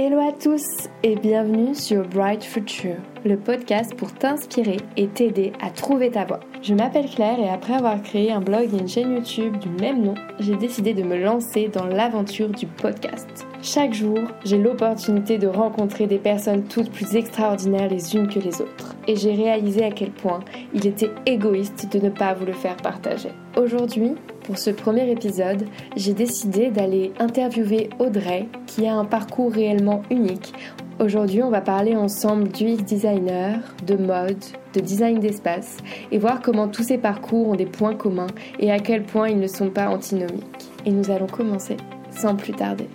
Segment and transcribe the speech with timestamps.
[0.00, 5.70] Hello à tous et bienvenue sur Bright Future, le podcast pour t'inspirer et t'aider à
[5.70, 6.38] trouver ta voie.
[6.62, 10.04] Je m'appelle Claire et après avoir créé un blog et une chaîne YouTube du même
[10.04, 13.44] nom, j'ai décidé de me lancer dans l'aventure du podcast.
[13.60, 18.62] Chaque jour, j'ai l'opportunité de rencontrer des personnes toutes plus extraordinaires les unes que les
[18.62, 18.94] autres.
[19.08, 20.40] Et j'ai réalisé à quel point
[20.74, 23.30] il était égoïste de ne pas vous le faire partager.
[23.56, 24.12] Aujourd'hui,
[24.44, 25.64] pour ce premier épisode,
[25.96, 30.52] j'ai décidé d'aller interviewer Audrey, qui a un parcours réellement unique.
[31.00, 35.78] Aujourd'hui, on va parler ensemble du designer, de mode, de design d'espace,
[36.12, 38.26] et voir comment tous ces parcours ont des points communs
[38.58, 40.70] et à quel point ils ne sont pas antinomiques.
[40.84, 41.76] Et nous allons commencer
[42.10, 42.88] sans plus tarder.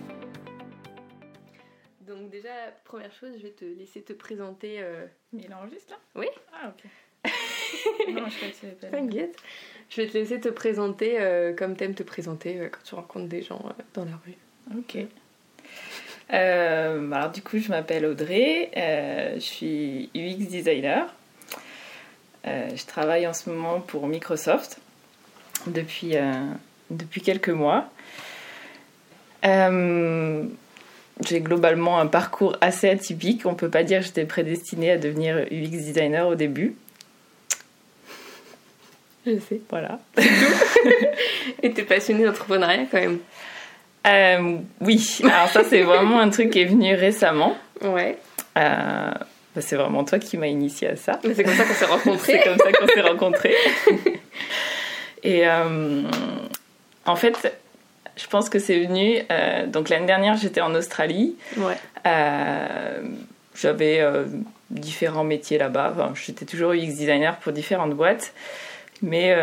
[2.94, 4.76] Première chose, je vais te laisser te présenter.
[4.78, 5.04] Euh...
[5.32, 5.96] Il enregistre là?
[6.14, 6.84] Oui Ah ok.
[8.12, 9.36] non, je crois que T'inquiète.
[9.90, 13.26] Je vais te laisser te présenter euh, comme t'aimes te présenter euh, quand tu rencontres
[13.26, 14.36] des gens euh, dans la rue.
[14.78, 14.96] Ok.
[16.32, 21.12] Euh, alors du coup, je m'appelle Audrey, je suis UX designer.
[22.44, 24.78] je travaille en ce moment pour Microsoft
[25.66, 26.14] depuis,
[26.90, 27.90] depuis quelques mois.
[31.20, 33.46] J'ai globalement un parcours assez atypique.
[33.46, 36.74] On peut pas dire que j'étais prédestinée à devenir UX designer au début.
[39.26, 39.60] Je sais.
[39.70, 40.00] Voilà.
[41.62, 43.18] Et t'es passionnée d'entrepreneuriat quand même
[44.06, 45.18] euh, Oui.
[45.24, 47.56] Alors ça, c'est vraiment un truc qui est venu récemment.
[47.80, 48.18] Ouais.
[48.58, 49.10] Euh,
[49.54, 51.20] bah, c'est vraiment toi qui m'as initié à ça.
[51.22, 52.32] C'est comme ça qu'on s'est rencontrés.
[52.32, 53.54] c'est comme ça qu'on s'est rencontrés.
[55.22, 56.02] Et euh,
[57.06, 57.56] en fait,
[58.16, 59.22] je pense que c'est venu.
[59.30, 61.36] Euh, donc l'année dernière, j'étais en Australie.
[61.56, 61.76] Ouais.
[62.06, 63.02] Euh,
[63.54, 64.24] j'avais euh,
[64.70, 65.92] différents métiers là-bas.
[65.94, 68.32] Enfin, j'étais toujours UX designer pour différentes boîtes
[69.02, 69.36] mais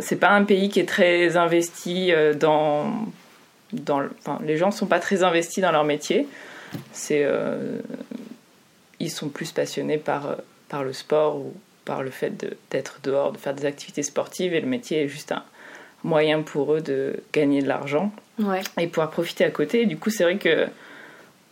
[0.00, 2.94] c'est pas un pays qui est très investi dans,
[3.72, 6.26] dans le, enfin, les gens sont pas très investis dans leur métier
[6.92, 7.26] c'est
[9.00, 10.36] ils sont plus passionnés par
[10.70, 11.52] par le sport ou
[11.84, 12.32] par le fait
[12.70, 15.44] d'être dehors de faire des activités sportives et le métier est juste un
[16.04, 18.60] moyen pour eux de gagner de l'argent ouais.
[18.78, 20.66] et pouvoir profiter à côté du coup c'est vrai que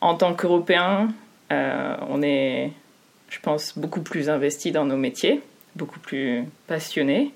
[0.01, 1.09] en tant qu'Européens
[1.53, 2.73] euh, on est
[3.29, 5.41] je pense beaucoup plus investi dans nos métiers
[5.77, 7.33] beaucoup plus passionnés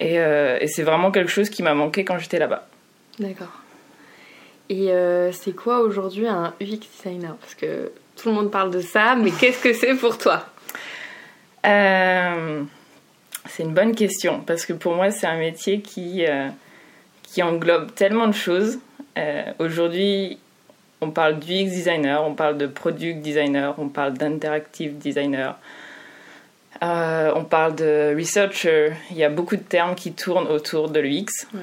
[0.00, 2.66] et, euh, et c'est vraiment quelque chose qui m'a manqué quand j'étais là-bas.
[3.18, 3.60] D'accord.
[4.68, 7.36] Et euh, c'est quoi aujourd'hui un UX designer?
[7.36, 10.46] Parce que tout le monde parle de ça, mais qu'est-ce que c'est pour toi?
[13.46, 16.48] C'est une bonne question, parce que pour moi, c'est un métier qui, euh,
[17.22, 18.78] qui englobe tellement de choses.
[19.18, 20.38] Euh, aujourd'hui,
[21.00, 25.58] on parle d'UX designer, on parle de product designer, on parle d'interactive designer.
[26.82, 31.00] Euh, on parle de researcher, il y a beaucoup de termes qui tournent autour de
[31.00, 31.46] l'UX.
[31.52, 31.60] Ouais.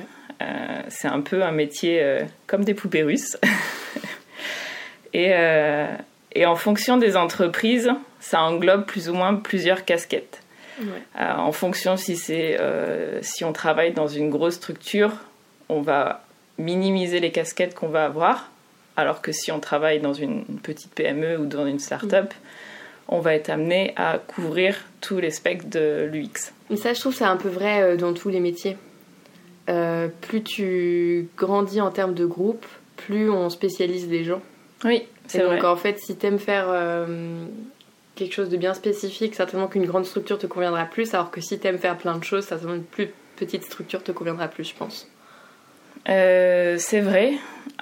[0.87, 2.03] C'est un peu un métier
[2.47, 3.37] comme des poupées russes.
[5.13, 5.31] et,
[6.33, 10.40] et, en fonction des entreprises, ça englobe plus ou moins plusieurs casquettes.
[10.81, 11.03] Ouais.
[11.19, 12.57] Euh, en fonction si, c'est,
[13.21, 15.11] si on travaille dans une grosse structure,
[15.69, 16.23] on va
[16.57, 18.49] minimiser les casquettes qu'on va avoir.
[18.97, 22.37] Alors que si on travaille dans une petite PME ou dans une start-up, mmh
[23.13, 26.53] on va être amené à couvrir tous les spectres de l'UX.
[26.69, 28.77] Et ça, je trouve, c'est un peu vrai dans tous les métiers.
[29.69, 32.65] Euh, plus tu grandis en termes de groupe,
[32.95, 34.41] plus on spécialise les gens.
[34.83, 35.57] Oui, c'est vrai.
[35.57, 37.45] donc, en fait, si t'aimes faire euh,
[38.23, 41.57] quelque chose de bien spécifique, certainement qu'une grande structure te conviendra plus, alors que si
[41.57, 45.07] t'aimes faire plein de choses, certainement une plus petite structure te conviendra plus, je pense.
[46.07, 47.33] Euh, c'est vrai.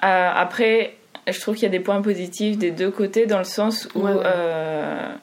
[0.03, 0.95] Euh, après,
[1.27, 3.99] je trouve qu'il y a des points positifs des deux côtés dans le sens où
[4.01, 4.21] Ouais, ouais.
[4.25, 5.13] euh,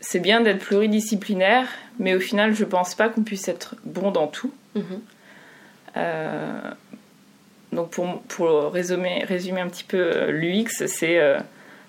[0.00, 1.66] c'est bien d'être pluridisciplinaire,
[1.98, 4.52] mais au final, je pense pas qu'on puisse être bon dans tout.
[4.76, 5.00] Mhm.
[7.72, 11.18] Donc pour, pour résumer, résumer un petit peu l'UX, c'est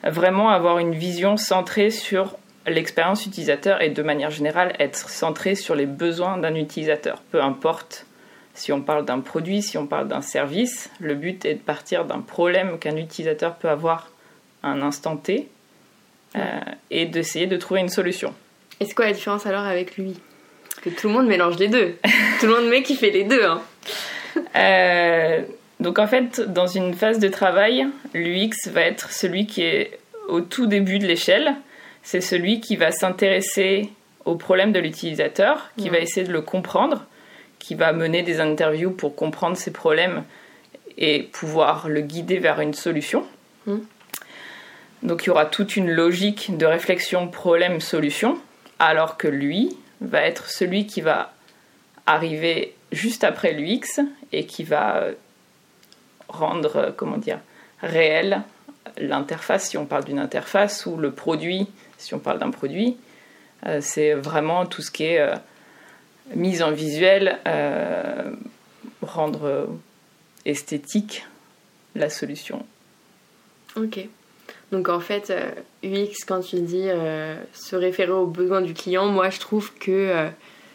[0.04, 5.76] vraiment avoir une vision centrée sur l'expérience utilisateur et de manière générale être centré sur
[5.76, 7.22] les besoins d'un utilisateur.
[7.32, 8.06] Peu importe
[8.54, 12.06] si on parle d'un produit, si on parle d'un service, le but est de partir
[12.06, 14.12] d'un problème qu'un utilisateur peut avoir
[14.62, 15.50] à un instant T
[16.36, 16.60] euh,
[16.92, 18.34] et d'essayer de trouver une solution.
[18.80, 20.20] Et c'est quoi la différence alors avec lui?
[20.70, 21.96] Parce que tout le monde mélange les deux.
[22.40, 23.44] tout le monde met qui fait les deux.
[23.44, 23.62] Hein.
[24.56, 25.42] Euh,
[25.84, 30.00] donc en fait, dans une phase de travail, l'UX va être celui qui est
[30.30, 31.56] au tout début de l'échelle.
[32.04, 33.90] C'est celui qui va s'intéresser
[34.24, 37.06] au problème de l'utilisateur, qui va essayer de le comprendre,
[37.60, 40.24] qui va mener des interviews pour comprendre ses problèmes
[40.98, 43.26] et pouvoir le guider vers une solution.
[43.66, 43.80] Mm.
[45.04, 48.38] Donc il y aura toute une logique de réflexion problème-solution,
[48.80, 51.34] alors que lui va être celui qui va
[52.06, 54.02] arriver juste après l'UX
[54.32, 55.08] et qui va
[56.34, 57.40] rendre, euh, comment dire,
[57.82, 58.42] réel
[58.98, 62.98] l'interface, si on parle d'une interface, ou le produit, si on parle d'un produit.
[63.80, 65.26] c'est vraiment tout ce qui est
[66.36, 67.40] mise en visuel,
[69.02, 69.70] rendre
[70.46, 71.26] esthétique
[71.96, 72.66] la solution.
[73.78, 74.06] Ok.
[74.74, 75.34] Donc en fait,
[75.82, 76.90] UX, quand tu dis
[77.54, 80.30] se référer aux besoins du client, moi je trouve que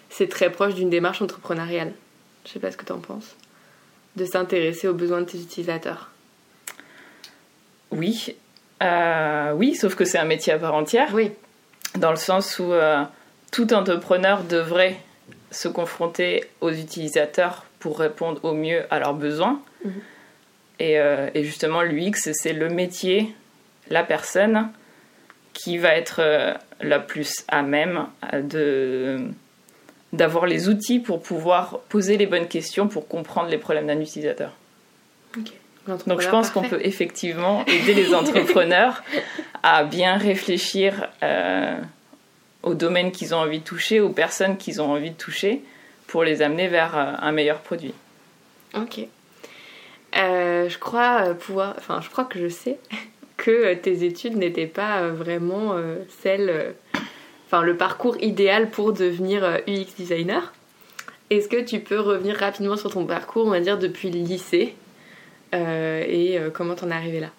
[0.08, 1.92] c'est très proche d'une démarche entrepreneuriale.
[2.46, 3.36] Je sais pas ce que tu en penses.
[4.18, 6.10] De s'intéresser aux besoins de tes utilisateurs.
[7.92, 8.34] Oui.
[8.82, 11.10] Euh, oui, sauf que c'est un métier à part entière.
[11.14, 11.30] Oui.
[11.96, 13.04] Dans le sens où euh,
[13.52, 14.96] tout entrepreneur devrait
[15.52, 19.62] se confronter aux utilisateurs pour répondre au mieux à leurs besoins.
[19.84, 19.92] Mhm.
[20.80, 23.32] Et, euh, et, justement, l'UX, c'est le métier,
[23.88, 24.70] la personne
[25.52, 29.28] qui va être la plus à même de
[30.12, 34.52] d'avoir les outils pour pouvoir poser les bonnes questions pour comprendre les problèmes d'un utilisateur.
[36.06, 39.02] Donc je pense qu'on peut effectivement aider les entrepreneurs
[39.62, 41.78] à bien réfléchir euh,
[42.62, 45.62] aux domaines qu'ils ont envie de toucher, aux personnes qu'ils ont envie de toucher,
[46.06, 47.94] pour les amener vers euh, un meilleur produit.
[48.74, 49.00] Ok.
[50.16, 52.78] Euh, je crois pouvoir, enfin je crois que je sais
[53.36, 55.76] que tes études n'étaient pas vraiment
[56.22, 56.74] celles
[57.48, 60.52] enfin le parcours idéal pour devenir UX euh, designer.
[61.30, 64.74] Est-ce que tu peux revenir rapidement sur ton parcours, on va dire depuis le lycée,
[65.54, 67.30] euh, et euh, comment t'en es arrivé là?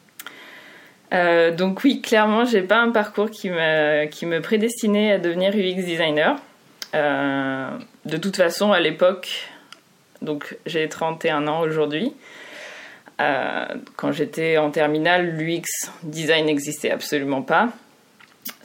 [1.51, 5.83] Donc oui, clairement, j'ai pas un parcours qui me, qui me prédestinait à devenir UX
[5.83, 6.35] designer.
[6.93, 9.49] de toute façon, à l'époque,
[10.21, 12.13] donc j'ai 31 ans aujourd'hui,
[13.17, 17.69] quand j'étais en terminale, l'UX design n'existait absolument pas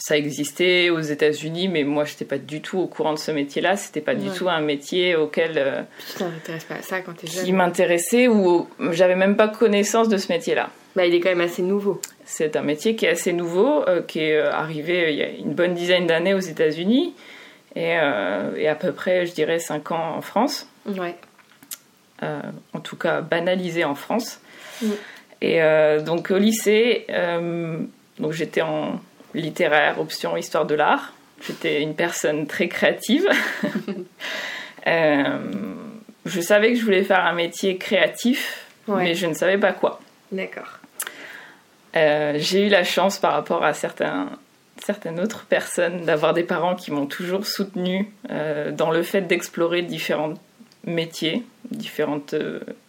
[0.04, 3.30] ça existait aux États-Unis, mais moi, je n'étais pas du tout au courant de ce
[3.30, 3.74] métier-là.
[3.78, 5.52] C'était pas du tout un métier auquel.
[5.56, 5.80] Euh,
[6.10, 10.10] tu t'intéresses pas à ça quand es jeune Qui m'intéressait ou j'avais même pas connaissance
[10.10, 10.68] de ce métier-là.
[10.94, 12.02] Bah, il est quand même assez nouveau.
[12.26, 15.30] C'est un métier qui est assez nouveau, euh, qui est euh, arrivé il y a
[15.30, 17.14] une bonne dizaine d'années aux États-Unis
[17.74, 20.68] et, et, à peu près, je dirais, 5 ans en France.
[20.86, 21.16] Ouais.
[22.20, 24.38] en tout cas, banalisé en France.
[24.82, 24.86] Mm.
[25.40, 25.60] Et
[26.04, 27.06] donc, au lycée,
[28.18, 29.00] donc j'étais en
[29.34, 31.12] littéraire, option histoire de l'art.
[31.46, 33.28] J'étais une personne très créative.
[34.86, 35.38] Euh,
[36.26, 39.98] je savais que je voulais faire un métier créatif, mais je ne savais pas quoi.
[40.30, 40.78] D'accord.
[41.96, 44.28] Euh, j'ai eu la chance par rapport à certains,
[44.84, 49.80] certaines autres personnes d'avoir des parents qui m'ont toujours soutenu euh, dans le fait d'explorer
[49.80, 50.34] différents
[50.84, 52.34] métiers, différentes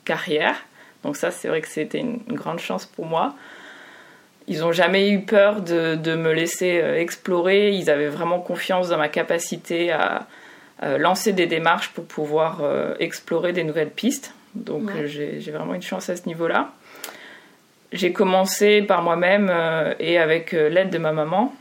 [0.03, 0.57] carrières.
[1.05, 3.35] Donc ça, c'est vrai que c'était une, grande chance pour moi.
[4.47, 7.71] Ils n'ont jamais eu peur de, de, me laisser euh, explorer.
[7.71, 10.27] Ils avaient vraiment confiance dans ma capacité à,
[10.99, 14.33] lancer des démarches pour pouvoir euh, explorer des nouvelles pistes.
[14.55, 16.73] Donc j'ai vraiment une chance à ce niveau-là.
[17.93, 21.53] J'ai commencé par moi-même euh, et avec l'aide de ma maman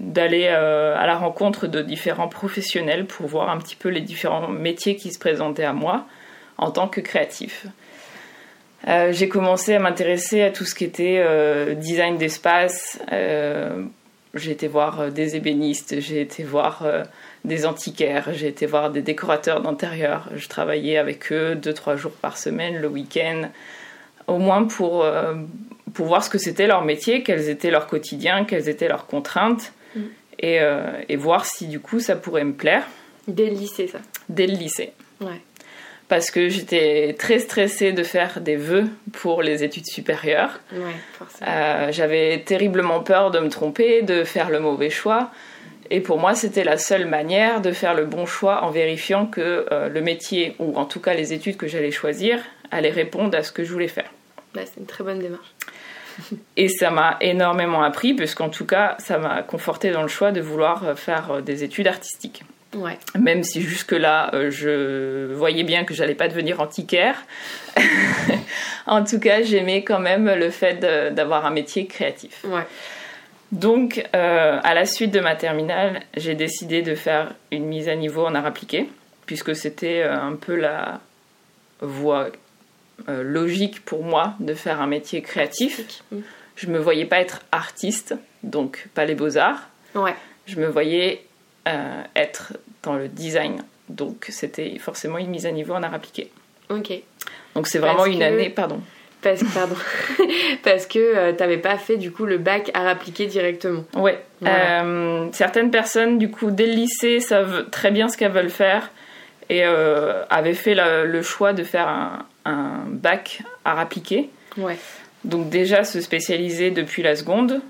[0.00, 4.96] d'aller à la rencontre de différents professionnels pour voir un petit peu les différents métiers
[4.96, 6.06] qui se présentaient à moi
[6.56, 7.66] en tant que créatif.
[8.88, 12.98] Euh, j'ai commencé à m'intéresser à tout ce qui était euh, design d'espace.
[13.12, 13.84] Euh,
[14.34, 16.86] j'ai été voir des ébénistes, j'ai été voir
[17.44, 20.30] des antiquaires, j'ai été voir des décorateurs d'intérieur.
[20.34, 23.50] Je travaillais avec eux deux trois jours par semaine, le week-end,
[24.28, 25.04] au moins pour
[25.92, 29.74] pour voir ce que c'était leur métier, quels étaient leurs quotidiens, quelles étaient leurs contraintes,
[29.94, 30.00] mm.
[30.38, 30.60] et,
[31.10, 32.84] et voir si du coup ça pourrait me plaire.
[33.28, 33.98] Dès le lycée, ça.
[34.30, 34.94] Dès le lycée.
[35.20, 35.42] Ouais
[36.12, 40.60] parce que j'étais très stressée de faire des vœux pour les études supérieures.
[41.40, 45.30] Euh, j'avais terriblement peur de me tromper, de faire le mauvais choix.
[45.88, 49.64] Et pour moi, c'était la seule manière de faire le bon choix en vérifiant que
[49.72, 52.40] euh, le métier, ou en tout cas les études que j'allais choisir,
[52.70, 54.10] allaient répondre à ce que je voulais faire.
[54.52, 55.54] Bah, c'est une très bonne démarche.
[56.58, 60.42] Et ça m'a énormément appris, puisqu'en tout cas, ça m'a conforté dans le choix de
[60.42, 62.42] vouloir faire des études artistiques.
[63.18, 67.16] Même si jusque-là, euh, je voyais bien que j'allais pas devenir antiquaire.
[68.86, 70.80] en tout cas, j'aimais quand même le fait
[71.14, 72.44] d'avoir un métier créatif.
[73.50, 77.94] Donc, euh, à la suite de ma terminale, j'ai décidé de faire une mise à
[77.94, 78.88] niveau en art appliqué,
[79.26, 81.00] puisque c'était euh, un peu la
[81.80, 82.28] voie
[83.08, 86.02] logique pour moi de faire un métier créatif.
[86.54, 88.14] Je me voyais pas être artiste,
[88.44, 89.68] donc pas les beaux-arts.
[90.46, 91.24] Je me voyais
[91.68, 93.62] euh, être dans le design.
[93.88, 96.30] Donc c'était forcément une mise à niveau en art appliqué.
[96.70, 96.92] Ok.
[97.54, 98.80] Donc c'est vraiment une année, pardon.
[99.20, 99.76] Parce, pardon.
[100.64, 103.84] Parce que tu euh, t'avais pas fait du coup le bac art appliqué directement.
[103.94, 104.18] Ouais.
[104.44, 108.90] Euh, certaines personnes du coup dès le lycée savent très bien ce qu'elles veulent faire
[109.48, 114.30] et avaient fait le choix de faire un, un bac art appliqué.
[114.56, 114.78] Ouais.
[115.24, 117.60] Donc déjà se spécialiser depuis la seconde,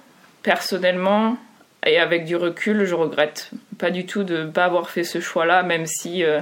[0.42, 1.37] personnellement
[1.84, 3.50] et avec du recul, je regrette
[3.82, 6.40] pas du tout de ne pas avoir fait ce choix-là, même si euh,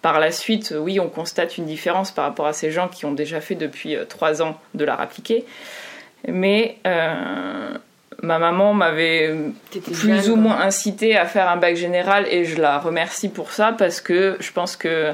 [0.00, 3.12] par la suite, oui, on constate une différence par rapport à ces gens qui ont
[3.12, 5.44] déjà fait depuis euh, trois ans de l'art appliqué.
[6.26, 7.74] Mais euh,
[8.22, 9.36] ma maman m'avait
[9.92, 13.74] plus ou moins incité à faire un bac général et je la remercie pour ça
[13.76, 15.12] parce que je pense que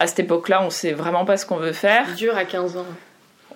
[0.00, 2.06] à cette époque-là, on sait vraiment pas ce qu'on veut faire.
[2.08, 2.86] C'est dur à 15 ans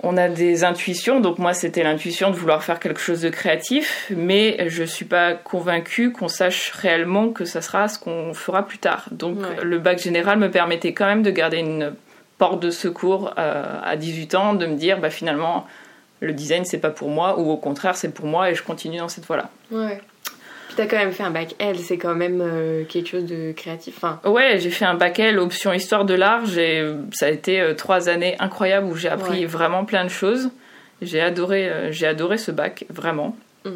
[0.07, 4.11] on a des intuitions, donc moi c'était l'intuition de vouloir faire quelque chose de créatif,
[4.17, 8.79] mais je suis pas convaincue qu'on sache réellement que ça sera ce qu'on fera plus
[8.79, 9.09] tard.
[9.11, 11.93] Donc le bac général me permettait quand même de garder une
[12.39, 15.67] porte de secours euh, à 18 ans, de me dire bah finalement
[16.21, 18.99] le design c'est pas pour moi ou au contraire c'est pour moi et je continue
[18.99, 19.51] dans cette voie-là.
[19.73, 20.01] Ouais
[20.77, 23.95] t'as quand même fait un bac L, c'est quand même euh, quelque chose de créatif.
[23.97, 24.21] Enfin...
[24.25, 26.47] Ouais, j'ai fait un bac L, option histoire de l'art.
[27.13, 30.51] Ça a été euh, trois années incroyables où j'ai appris vraiment plein de choses.
[31.03, 33.37] J'ai adoré, euh, j'ai adoré ce bac, vraiment.
[33.65, 33.71] Mm.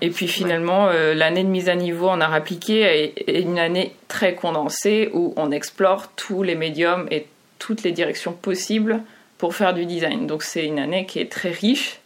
[0.00, 4.34] et puis finalement, l'année de mise à niveau en art appliqué est une année très
[4.34, 7.26] condensée où on explore tous les médiums et
[7.58, 9.00] toutes les directions possibles
[9.38, 10.26] pour faire du design.
[10.26, 12.00] Donc c'est une année qui est très riche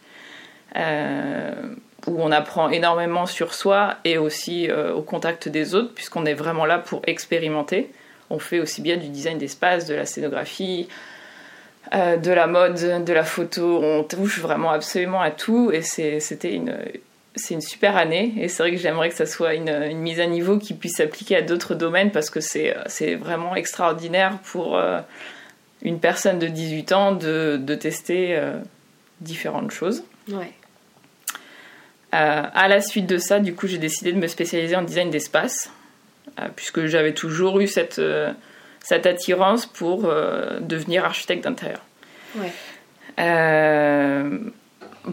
[2.07, 6.33] où on apprend énormément sur soi et aussi euh, au contact des autres, puisqu'on est
[6.33, 7.91] vraiment là pour expérimenter.
[8.29, 10.87] On fait aussi bien du design d'espace, de la scénographie,
[11.93, 13.79] euh, de la mode, de la photo.
[13.83, 16.75] On touche vraiment absolument à tout et c'était une,
[17.35, 18.33] c'est une super année.
[18.37, 21.37] Et c'est vrai que j'aimerais que ça soit une, mise à niveau qui puisse s'appliquer
[21.37, 24.99] à d'autres domaines parce que c'est vraiment extraordinaire pour euh,
[25.83, 28.39] une personne de 18 ans de, de tester
[29.21, 30.03] différentes choses.
[30.29, 30.51] Ouais.
[32.13, 35.09] Euh, à la suite de ça, du coup, j'ai décidé de me spécialiser en design
[35.09, 35.71] d'espace,
[36.39, 38.31] euh, puisque j'avais toujours eu cette, euh,
[38.81, 40.03] cette attirance pour
[40.61, 41.81] devenir architecte d'intérieur.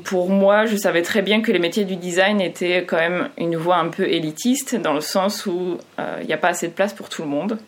[0.04, 3.57] pour moi, je savais très bien que les métiers du design étaient quand même une
[3.57, 5.78] voie un peu élitiste, dans le sens où
[6.21, 7.59] il n'y a pas assez de place pour tout le monde.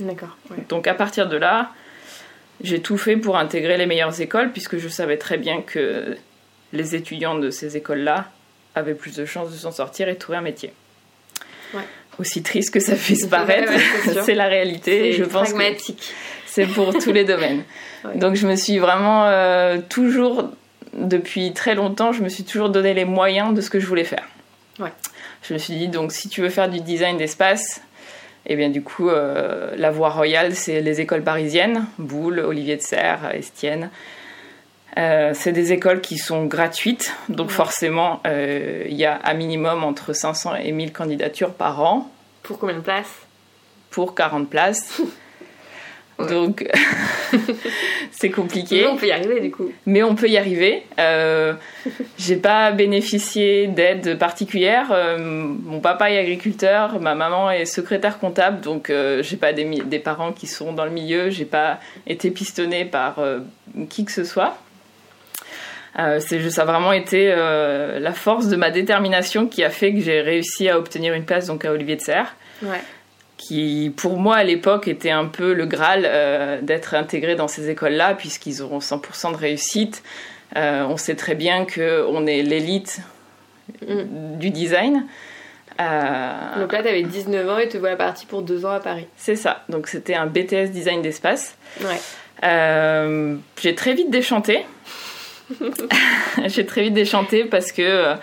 [0.00, 0.36] D'accord.
[0.68, 1.70] Donc à partir de là,
[2.62, 6.16] j'ai tout fait pour intégrer les meilleures écoles, puisque je savais très bien que
[6.72, 8.26] les étudiants de ces écoles-là
[8.74, 10.72] avait plus de chances de s'en sortir et de trouver un métier.
[12.18, 13.72] Aussi triste que ça puisse paraître,
[14.24, 15.12] c'est la réalité.
[15.12, 16.12] je pense pragmatique.
[16.46, 17.62] c'est pour tous les domaines.
[18.16, 20.50] Donc je me suis vraiment euh, toujours,
[20.92, 24.04] depuis très longtemps, je me suis toujours donné les moyens de ce que je voulais
[24.04, 24.28] faire.
[25.42, 27.80] Je me suis dit, donc si tu veux faire du design d'espace,
[28.46, 32.76] et eh bien du coup, euh, la voie royale, c'est les écoles parisiennes, Boulle, Olivier
[32.76, 33.90] de Serres, Estienne.
[34.98, 39.84] Euh, c'est des écoles qui sont gratuites, donc forcément, euh, il y a à minimum
[39.84, 42.10] entre 500 et 1000 candidatures par an.
[42.42, 43.22] Pour combien de places?
[43.90, 45.00] Pour 40 places.
[46.28, 46.70] Donc,
[48.12, 48.82] c'est compliqué.
[48.82, 49.72] Mais on peut y arriver du coup.
[49.86, 50.84] Mais on peut y arriver.
[51.00, 51.54] Euh,
[52.16, 54.92] j'ai pas bénéficié d'aide particulière.
[54.92, 59.98] Euh, mon papa est agriculteur, ma maman est secrétaire comptable, donc j'ai pas des, des,
[59.98, 61.30] parents qui sont dans le milieu.
[61.30, 63.18] J'ai pas été pistonnée par
[63.88, 64.58] qui que ce soit.
[65.98, 70.00] Euh, ça a vraiment été euh, la force de ma détermination qui a fait que
[70.00, 72.34] j'ai réussi à obtenir une place donc à Olivier de Serres.
[73.36, 77.70] Qui, pour moi, à l'époque, était un peu le Graal euh, d'être intégré dans ces
[77.70, 80.04] écoles-là, puisqu'ils auront 100% de réussite.
[80.54, 83.00] on sait très bien qu'on est l'élite
[83.84, 84.38] mm.
[84.38, 85.06] du design.
[85.76, 89.08] Donc là, tu avais 19 ans et te voilà parti pour deux ans à Paris.
[89.16, 89.64] C'est ça.
[89.68, 91.56] Donc c'était un BTS design d'espace.
[92.40, 94.64] j'ai très vite déchanté.
[96.46, 98.14] j'ai très vite déchanté parce que euh,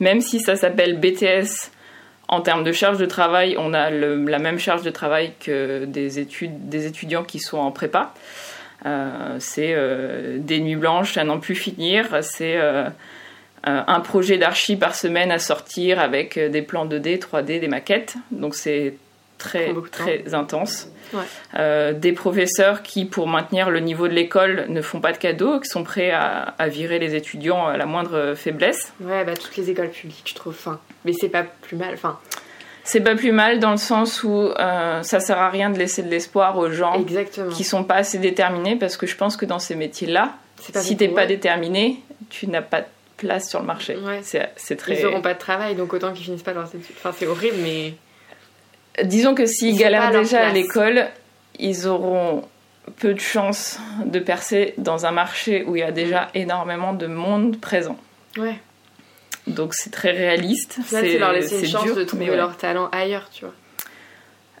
[0.00, 1.70] même si ça s'appelle BTS
[2.28, 6.18] en termes de charge de travail, on a la même charge de travail que des,
[6.18, 8.14] études, des étudiants qui sont en prépa.
[8.84, 12.58] Euh, c'est euh, des nuits blanches à n'en plus finir, c'est
[13.68, 18.14] un projet d'archi par semaine à sortir avec des plans 2D, 3D, des maquettes.
[18.30, 18.94] Donc c'est
[19.38, 20.88] très, très intense.
[21.54, 25.60] Euh, des professeurs qui, pour maintenir le niveau de l'école, ne font pas de cadeaux,
[25.60, 28.92] qui sont prêts à, virer les étudiants à la moindre faiblesse.
[29.00, 30.54] Ouais, bah, toutes les écoles publiques, je trouve.
[30.54, 30.80] Fin.
[31.04, 31.94] Mais c'est pas plus mal.
[31.94, 32.18] Enfin.
[32.84, 36.02] C'est pas plus mal dans le sens où euh, ça sert à rien de laisser
[36.02, 37.50] de l'espoir aux gens Exactement.
[37.50, 40.34] qui sont pas assez déterminés parce que je pense que dans ces métiers-là,
[40.74, 42.00] si t'es pas déterminé,
[42.30, 43.96] tu n'as pas de place sur le marché.
[43.96, 44.20] Ouais.
[44.22, 44.98] C'est très.
[44.98, 46.94] Ils n'auront pas de travail, donc autant qu'ils finissent pas leurs études.
[46.96, 47.94] Enfin, c'est horrible, mais.
[49.02, 51.06] Disons que s'ils galèrent déjà à l'école,
[51.58, 52.42] ils auront
[52.98, 57.06] peu de chances de percer dans un marché où il y a déjà énormément de
[57.06, 57.98] monde présent.
[58.38, 58.56] Ouais.
[59.46, 60.78] Donc c'est très réaliste.
[60.86, 63.54] c'est leur laisser une chance de trouver leur talent ailleurs, tu vois.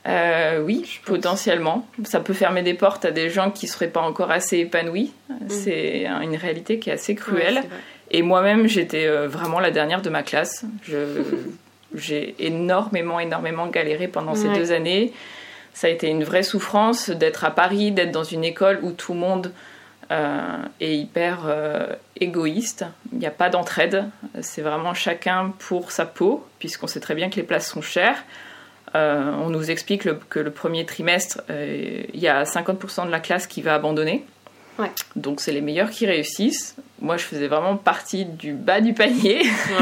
[0.06, 1.86] Euh, oui, potentiellement.
[2.04, 5.12] Ça peut fermer des portes à des gens qui ne seraient pas encore assez épanouis.
[5.28, 5.34] Mm.
[5.48, 7.64] C'est une réalité qui est assez cruelle.
[8.12, 10.64] et moi-même, j'étais euh, vraiment la dernière de ma classe.
[11.96, 15.12] J'ai énormément, énormément galéré pendant ces deux années.
[15.74, 19.12] Ça a été une vraie souffrance d'être à Paris, d'être dans une école où tout
[19.12, 19.52] le monde
[20.10, 21.50] euh, est hyper
[22.20, 22.84] égoïste.
[23.12, 24.04] Il n'y a pas d'entraide.
[24.40, 28.22] C'est vraiment chacun pour sa peau, puisqu'on sait très bien que les places sont chères.
[28.96, 33.20] Euh, on nous explique que le premier trimestre, euh, il y a 50% de la
[33.20, 34.24] classe qui va abandonner.
[35.16, 36.76] Donc c'est les meilleurs qui réussissent.
[37.00, 39.42] Moi, je faisais vraiment partie du bas du panier.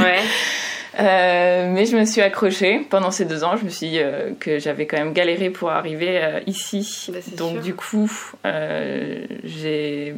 [0.98, 3.56] Euh, mais je me suis accrochée pendant ces deux ans.
[3.56, 4.00] Je me suis dit
[4.40, 7.08] que j'avais quand même galéré pour arriver ici.
[7.12, 8.10] Bah, Donc du coup,
[9.44, 10.14] j'ai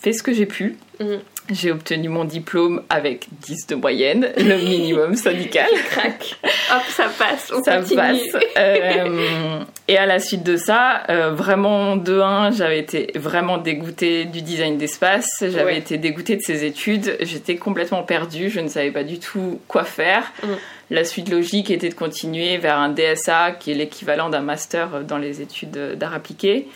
[0.00, 0.76] fait ce que j'ai pu.
[1.00, 1.16] Mm.
[1.50, 5.68] J'ai obtenu mon diplôme avec 10 de moyenne, le minimum syndical.
[5.90, 6.36] Crac.
[6.44, 7.52] Hop, ça passe.
[7.54, 8.18] On ça passe.
[8.58, 14.24] Euh, et à la suite de ça, euh, vraiment de 1, j'avais été vraiment dégoûtée
[14.24, 15.44] du design d'espace.
[15.48, 17.16] J'avais été dégoûtée de ces études.
[17.20, 18.50] J'étais complètement perdue.
[18.50, 20.32] Je ne savais pas du tout quoi faire.
[20.42, 20.46] Mm.
[20.90, 25.18] La suite logique était de continuer vers un DSA, qui est l'équivalent d'un master dans
[25.18, 26.68] les études d'art appliqué,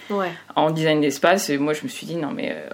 [0.56, 1.48] en design d'espace.
[1.50, 2.70] Et moi, je me suis dit, non mais euh,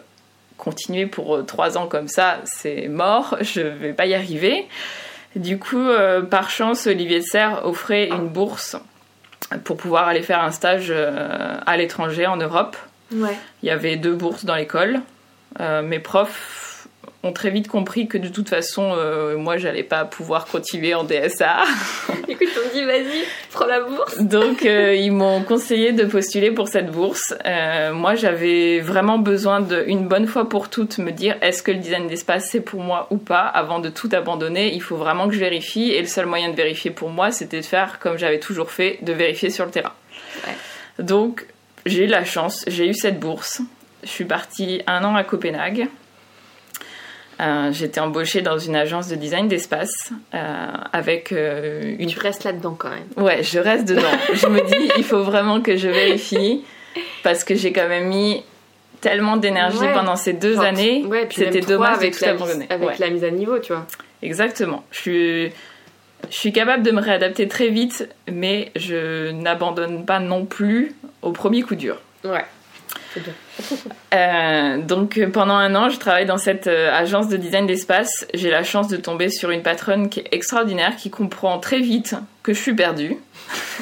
[0.56, 4.66] continuer pour euh, trois ans comme ça, c'est mort, je vais pas y arriver.
[5.34, 8.76] Du coup, euh, par chance, Olivier de Serre offrait une bourse
[9.64, 12.76] pour pouvoir aller faire un stage euh, à l'étranger en Europe.
[13.12, 13.28] Il
[13.62, 15.00] y avait deux bourses dans l'école.
[15.60, 16.65] mes profs
[17.26, 21.04] ont très vite compris que de toute façon, euh, moi, j'allais pas pouvoir continuer en
[21.04, 21.64] DSA.
[22.28, 24.18] Écoute, on dit vas-y, prends la bourse.
[24.20, 27.34] Donc, euh, ils m'ont conseillé de postuler pour cette bourse.
[27.44, 31.78] Euh, moi, j'avais vraiment besoin d'une bonne fois pour toutes me dire est-ce que le
[31.78, 33.46] design d'espace c'est pour moi ou pas?
[33.46, 34.74] Avant de tout abandonner.
[34.74, 35.90] Il faut vraiment que je vérifie.
[35.90, 38.98] Et le seul moyen de vérifier pour moi, c'était de faire comme j'avais toujours fait,
[39.02, 39.92] de vérifier sur le terrain.
[40.98, 41.46] Donc,
[41.84, 43.60] j'ai eu la chance, j'ai eu cette bourse.
[44.02, 45.88] Je suis partie un an à Copenhague.
[47.38, 52.08] Euh, j'étais embauchée dans une agence de design d'espace euh, avec euh, une.
[52.08, 53.06] Tu restes là-dedans quand même.
[53.16, 54.02] Ouais, je reste dedans.
[54.34, 56.64] je me dis, il faut vraiment que je vérifie
[57.22, 58.42] parce que j'ai quand même mis
[59.02, 61.04] tellement d'énergie pendant ces deux années.
[61.04, 62.36] Ouais, C'était dommage avec, la,
[62.70, 63.86] avec la mise à niveau, tu vois.
[64.22, 64.84] Exactement.
[64.90, 65.52] Je suis,
[66.30, 71.32] je suis capable de me réadapter très vite, mais je n'abandonne pas non plus au
[71.32, 72.00] premier coup dur.
[72.24, 72.44] Ouais.
[74.14, 78.26] Euh, donc pendant un an, je travaille dans cette euh, agence de design d'espace.
[78.32, 82.14] J'ai la chance de tomber sur une patronne qui est extraordinaire, qui comprend très vite
[82.42, 83.16] que je suis perdue,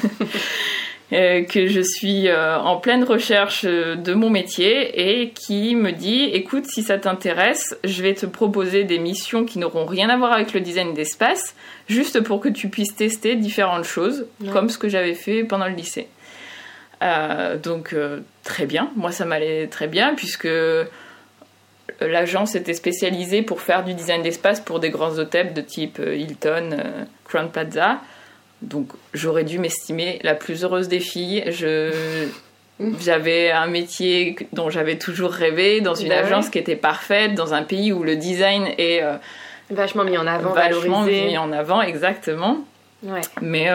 [1.12, 6.64] euh, que je suis en pleine recherche de mon métier et qui me dit écoute,
[6.66, 10.53] si ça t'intéresse, je vais te proposer des missions qui n'auront rien à voir avec
[10.53, 11.55] le design d'espace,
[11.88, 15.75] juste pour que tu puisses tester différentes choses, comme ce que j'avais fait pendant le
[15.75, 16.09] lycée.
[17.04, 20.48] Euh, donc euh, très bien, moi ça m'allait très bien puisque
[22.00, 26.16] l'agence était spécialisée pour faire du design d'espace pour des grands hôtels de type euh,
[26.16, 26.70] Hilton,
[27.28, 28.00] Crown Plaza.
[28.62, 31.44] Donc j'aurais dû m'estimer la plus heureuse des filles.
[33.00, 37.52] j'avais un métier dont j'avais toujours rêvé, dans une bah agence qui était parfaite, dans
[37.52, 39.02] un pays où le design est
[39.70, 42.64] vachement mis en avant, vachement mis en avant, exactement.
[43.42, 43.68] Mais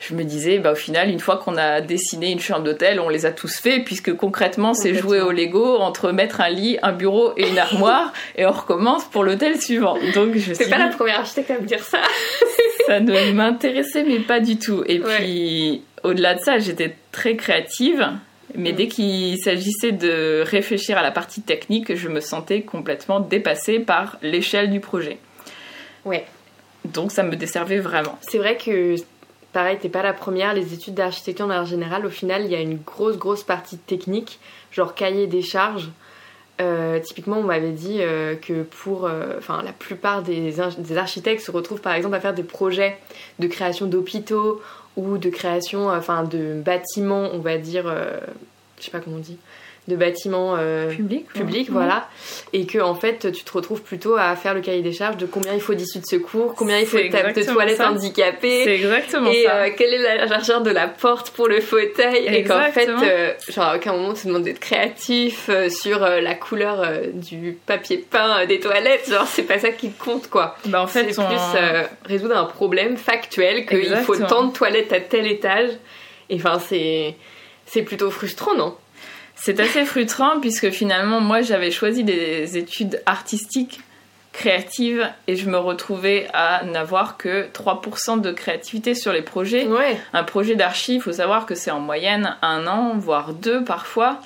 [0.00, 3.08] je me disais, bah, au final, une fois qu'on a dessiné une chambre d'hôtel, on
[3.08, 6.92] les a tous fait, puisque concrètement, c'est jouer au Lego entre mettre un lit, un
[6.92, 9.98] bureau et une armoire, et on recommence pour l'hôtel suivant.
[10.14, 11.98] Donc, je C'est pas la première architecte à me dire ça.
[12.86, 14.84] ça ne m'intéressait, mais pas du tout.
[14.86, 18.08] Et puis, au-delà de ça, j'étais très créative.
[18.54, 18.76] Mais mm.
[18.76, 24.16] dès qu'il s'agissait de réfléchir à la partie technique, je me sentais complètement dépassée par
[24.22, 25.18] l'échelle du projet.
[26.04, 26.24] Ouais.
[26.84, 28.18] Donc ça me desservait vraiment.
[28.22, 28.94] C'est vrai que
[29.52, 30.54] pareil, t'es pas la première.
[30.54, 34.38] Les études d'architecture en général, au final, il y a une grosse, grosse partie technique,
[34.70, 35.90] genre cahier des charges.
[36.60, 41.44] Euh, typiquement, on m'avait dit euh, que pour, euh, enfin, la plupart des, des, architectes
[41.44, 42.98] se retrouvent par exemple à faire des projets
[43.38, 44.60] de création d'hôpitaux
[44.96, 47.84] ou de création, enfin, de bâtiments, on va dire,
[48.78, 49.38] je sais pas comment on dit,
[49.88, 52.08] de bâtiments euh, publics, voilà,
[52.52, 55.24] et que en fait tu te retrouves plutôt à faire le cahier des charges de
[55.24, 59.44] combien il faut d'issues de secours, combien il faut de, toilettes handicapées, c'est exactement et
[59.44, 59.54] ça.
[59.56, 63.32] Euh, quelle est la largeur de la porte pour le fauteuil, et qu'en fait, euh,
[63.48, 68.44] genre à aucun moment tu te demandes d'être créatif sur la couleur du papier peint
[68.44, 70.56] des toilettes, genre c'est pas ça qui compte quoi.
[70.66, 71.38] Bah en fait, c'est plus
[72.04, 75.70] résoudre un problème factuel qu'il faut tant de toilettes à tel étage,
[76.28, 77.16] et enfin c'est
[77.64, 78.76] c'est plutôt frustrant non?
[79.40, 83.80] C'est assez frustrant puisque finalement, moi, j'avais choisi des études artistiques
[84.38, 89.66] créative et je me retrouvais à n'avoir que 3% de créativité sur les projets.
[90.12, 94.20] Un projet d'archi, il faut savoir que c'est en moyenne un an, voire deux parfois,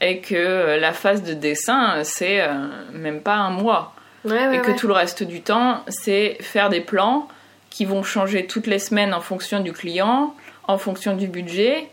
[0.00, 2.48] et que la phase de dessin, c'est euh,
[2.92, 3.94] même pas un mois.
[4.24, 7.28] et que tout le reste du temps, c'est faire des plans
[7.70, 10.34] qui vont changer toutes les semaines en fonction du client,
[10.66, 11.88] en fonction du budget,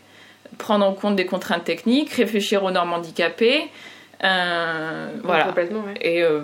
[0.58, 3.68] prendre en compte des contraintes techniques, réfléchir aux normes handicapées.
[4.24, 5.52] Euh, voilà.
[6.00, 6.40] Et euh,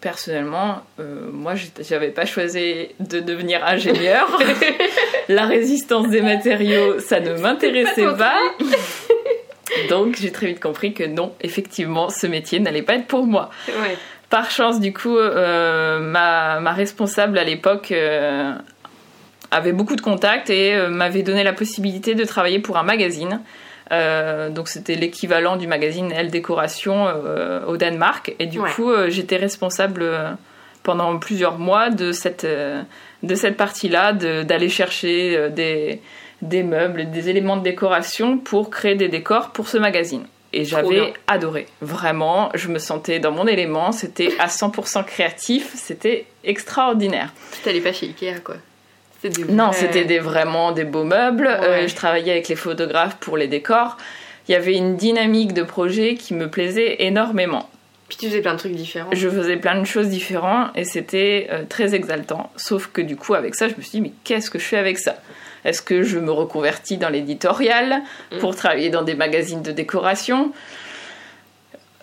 [0.00, 4.26] personnellement, euh, moi, j'avais pas choisi de devenir ingénieur.
[5.28, 8.38] La résistance des matériaux, ça ne m'intéressait pas.
[9.88, 13.50] Donc, j'ai très vite compris que non, effectivement, ce métier n'allait pas être pour moi.
[14.30, 17.92] Par chance, du coup, ma, ma, responsable à l'époque
[19.50, 23.40] avait beaucoup de contacts et euh, m'avait donné la possibilité de travailler pour un magazine.
[23.92, 28.34] Euh, donc c'était l'équivalent du magazine Elle Décoration euh, au Danemark.
[28.38, 30.08] Et du coup, j'étais responsable
[30.82, 36.00] pendant plusieurs mois de cette, de cette partie-là, d'aller chercher des,
[36.42, 40.26] des meubles, des éléments de décoration pour créer des décors pour ce magazine.
[40.52, 41.66] Et j'avais adoré.
[41.82, 43.92] Vraiment, je me sentais dans mon élément.
[43.92, 45.72] C'était à 100% créatif.
[45.74, 47.32] C'était extraordinaire.
[47.52, 48.56] Tu t'allais pas chez Ikea, quoi
[49.48, 51.46] non, c'était des, vraiment des beaux meubles.
[51.46, 53.96] Euh, je travaillais avec les photographes pour les décors.
[54.48, 57.68] Il y avait une dynamique de projet qui me plaisait énormément.
[58.08, 59.10] Puis tu faisais plein de trucs différents.
[59.12, 62.50] Je faisais plein de choses différentes et c'était euh, très exaltant.
[62.56, 64.78] Sauf que du coup, avec ça, je me suis dit, mais qu'est-ce que je fais
[64.78, 65.16] avec ça?
[65.64, 68.38] Est-ce que je me reconvertis dans l'éditorial mm.
[68.38, 70.52] pour travailler dans des magazines de décoration?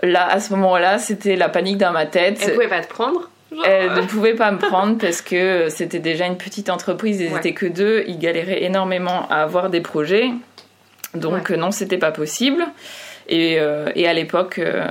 [0.02, 2.38] Là, à ce moment-là, c'était la panique dans ma tête.
[2.43, 3.30] Elle pouvait pas te prendre?
[3.66, 7.54] Elle ne pouvait pas me prendre parce que c'était déjà une petite entreprise, ils n'étaient
[7.54, 10.32] que deux, ils galéraient énormément à avoir des projets.
[11.13, 12.66] Donc non, c'était pas possible.
[13.28, 14.86] Et, euh, à l'époque, euh,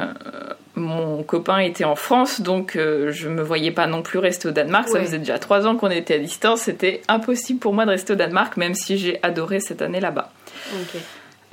[0.75, 4.53] mon copain était en France, donc euh, je me voyais pas non plus rester au
[4.53, 4.89] Danemark.
[4.89, 6.63] Ça faisait déjà trois ans qu'on était à distance.
[6.63, 10.31] C'était impossible pour moi de rester au Danemark, même si j'ai adoré cette année là-bas.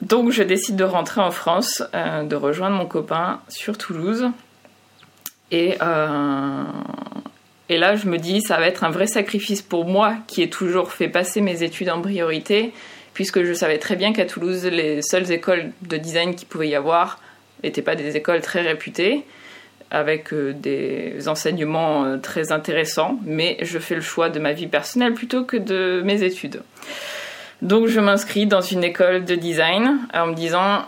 [0.02, 4.30] Donc je décide de rentrer en France, de rejoindre mon copain sur Toulouse.
[5.52, 6.64] Et, euh,
[7.70, 10.50] et là, je me dis, ça va être un vrai sacrifice pour moi qui ai
[10.50, 12.74] toujours fait passer mes études en priorité,
[13.14, 16.76] puisque je savais très bien qu'à Toulouse, les seules écoles de design qu'il pouvait y
[16.76, 17.20] avoir
[17.64, 19.26] n'étaient pas des écoles très réputées,
[19.92, 24.68] avec euh, des enseignements euh, très intéressants, mais je fais le choix de ma vie
[24.68, 26.62] personnelle plutôt que de mes études.
[27.62, 30.86] Donc je m'inscris dans une école de design en me disant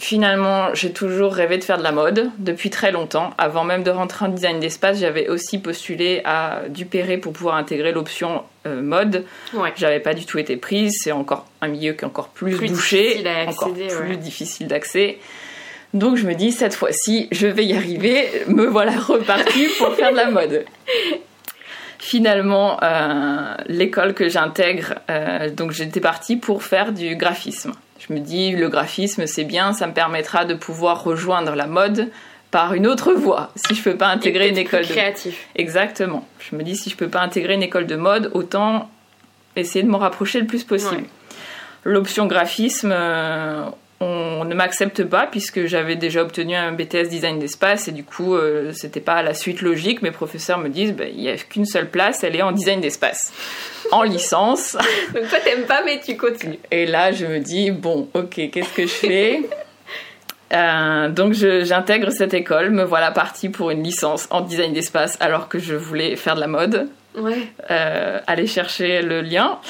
[0.00, 3.34] Finalement, j'ai toujours rêvé de faire de la mode depuis très longtemps.
[3.36, 7.92] Avant même de rentrer en design d'espace, j'avais aussi postulé à Dupéré pour pouvoir intégrer
[7.92, 9.26] l'option euh, mode.
[9.52, 9.74] Ouais.
[9.76, 10.94] J'avais pas du tout été prise.
[11.02, 15.18] C'est encore un milieu qui est encore plus, bouché, encore plus difficile d'accès.
[15.92, 18.26] Donc je me dis cette fois-ci, je vais y arriver.
[18.46, 20.64] Me voilà repartie pour faire de la mode.
[21.98, 27.72] Finalement, euh, l'école que j'intègre, euh, donc j'étais partie pour faire du graphisme.
[28.10, 32.10] Je me dis, le graphisme, c'est bien, ça me permettra de pouvoir rejoindre la mode
[32.50, 33.52] par une autre voie.
[33.56, 35.46] Si je peux pas intégrer une école créatif.
[35.54, 36.26] de exactement.
[36.40, 38.90] Je me dis si je peux pas intégrer une école de mode, autant
[39.54, 41.04] essayer de m'en rapprocher le plus possible.
[41.84, 43.64] L'option graphisme, euh,
[44.00, 48.34] on ne m'accepte pas puisque j'avais déjà obtenu un BTS design d'espace et du coup
[48.34, 50.02] euh, c'était pas la suite logique.
[50.02, 52.80] Mes professeurs me disent bah, il n'y a qu'une seule place, elle est en design
[52.80, 53.32] d'espace,
[53.92, 54.76] en licence.
[55.14, 56.58] Donc toi t'aimes pas mais tu continues.
[56.72, 59.42] Et là je me dis bon ok qu'est-ce que je fais?
[60.52, 65.48] Euh, donc j'intègre cette école, me voilà partie pour une licence en design d'espace alors
[65.48, 66.88] que je voulais faire de la mode.
[67.16, 67.38] Ouais.
[67.70, 69.60] Euh, aller chercher le lien.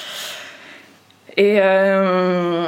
[1.37, 2.65] Et euh,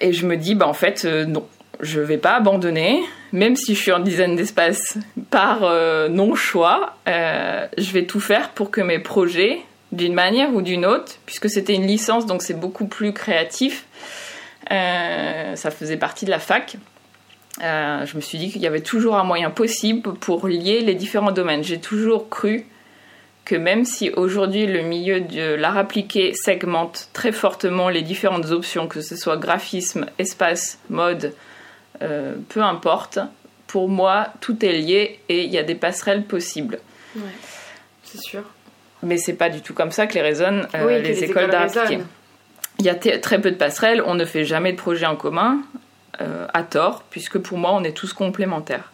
[0.00, 1.46] et je me dis, bah en fait, euh, non,
[1.80, 4.98] je vais pas abandonner, même si je suis en dizaine d'espace
[5.30, 9.60] par euh, non-choix, euh, je vais tout faire pour que mes projets,
[9.92, 13.86] d'une manière ou d'une autre, puisque c'était une licence, donc c'est beaucoup plus créatif,
[14.68, 16.76] ça faisait partie de la fac.
[17.60, 21.30] je me suis dit qu'il y avait toujours un moyen possible pour lier les différents
[21.30, 21.62] domaines.
[21.62, 22.66] J'ai toujours cru
[23.46, 28.88] que même si aujourd'hui le milieu de l'art appliqué segmente très fortement les différentes options,
[28.88, 31.32] que ce soit graphisme, espace, mode,
[32.02, 33.20] euh, peu importe,
[33.68, 36.80] pour moi tout est lié et il y a des passerelles possibles.
[37.14, 37.22] Ouais,
[38.02, 38.42] c'est sûr.
[39.04, 42.02] Mais c'est pas du tout comme ça que les raisonnent euh, les, écoles, d'art appliqué.
[42.80, 45.62] Il y a très peu de passerelles, on ne fait jamais de projet en commun,
[46.20, 48.90] euh, à tort, puisque pour moi on est tous complémentaires.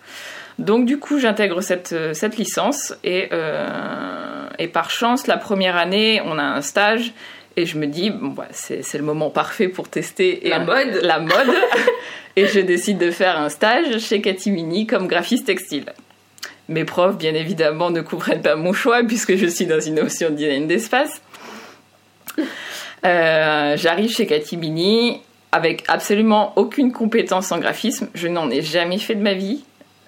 [0.62, 5.76] Donc du coup, j'intègre cette, euh, cette licence et, euh, et par chance, la première
[5.76, 7.12] année, on a un stage
[7.56, 11.00] et je me dis, bon, bah, c'est le moment parfait pour tester la mode.
[11.02, 11.52] La mode.
[12.36, 15.86] et je décide de faire un stage chez Katimini comme graphiste textile.
[16.68, 20.30] Mes profs, bien évidemment, ne comprennent pas mon choix puisque je suis dans une option
[20.30, 21.22] de design d'espace.
[23.04, 28.08] Euh, j'arrive chez Katimini avec absolument aucune compétence en graphisme.
[28.14, 29.64] Je n'en ai jamais fait de ma vie.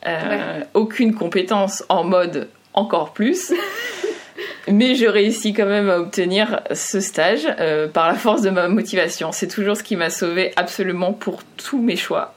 [0.07, 3.53] Euh, aucune compétence en mode encore plus.
[4.69, 8.69] Mais je réussis quand même à obtenir ce stage euh, par la force de ma
[8.69, 9.31] motivation.
[9.33, 12.35] C'est toujours ce qui m'a sauvé absolument pour tous mes choix.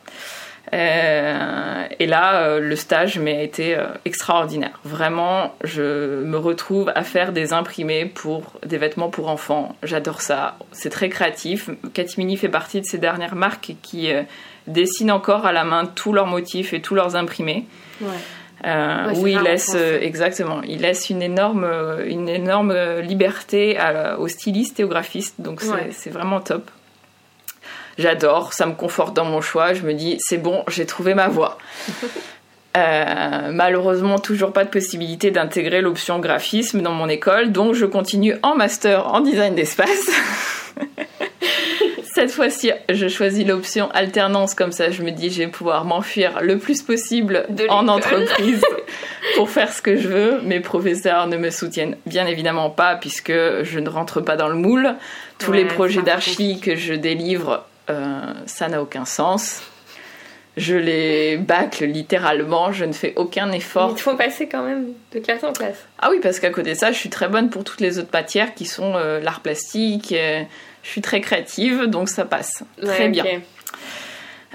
[0.74, 4.80] Euh, et là, euh, le stage m'a été extraordinaire.
[4.84, 9.76] Vraiment, je me retrouve à faire des imprimés pour des vêtements pour enfants.
[9.84, 10.58] J'adore ça.
[10.72, 11.70] C'est très créatif.
[11.94, 14.12] Katimini fait partie de ces dernières marques qui
[14.68, 17.66] dessinent encore à la main tous leurs motifs et tous leurs imprimés.
[18.02, 18.10] Ouais.
[18.66, 23.78] Euh, où il laisse euh, exactement, il laisse une énorme, euh, une énorme liberté
[24.18, 26.70] aux stylistes et aux graphistes, donc c'est vraiment top.
[27.98, 29.74] J'adore, ça me conforte dans mon choix.
[29.74, 31.58] Je me dis c'est bon, j'ai trouvé ma voie.
[33.52, 38.56] malheureusement, toujours pas de possibilité d'intégrer l'option graphisme dans mon école, donc je continue en
[38.56, 40.10] master en design d'espace.
[42.14, 46.40] Cette fois-ci, je choisis l'option alternance, comme ça je me dis je vais pouvoir m'enfuir
[46.42, 48.64] le plus possible en entreprise
[49.36, 50.42] pour faire ce que je veux.
[50.42, 54.56] Mes professeurs ne me soutiennent bien évidemment pas puisque je ne rentre pas dans le
[54.56, 54.96] moule.
[55.38, 59.62] Tous les projets d'archi que je délivre, euh, ça n'a aucun sens.
[60.58, 63.94] Je les bâcle littéralement, je ne fais aucun effort.
[63.96, 65.86] il faut passer quand même de classe en classe.
[66.00, 68.10] Ah oui, parce qu'à côté de ça, je suis très bonne pour toutes les autres
[68.12, 70.42] matières qui sont euh, l'art plastique, euh,
[70.82, 73.24] je suis très créative, donc ça passe très bien.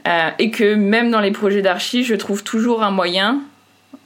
[0.08, 3.40] Euh, et que même dans les projets d'archi, je trouve toujours un moyen,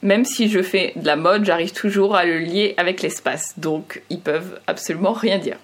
[0.03, 3.57] même si je fais de la mode, j'arrive toujours à le lier avec l'espace.
[3.57, 5.57] Donc ils peuvent absolument rien dire.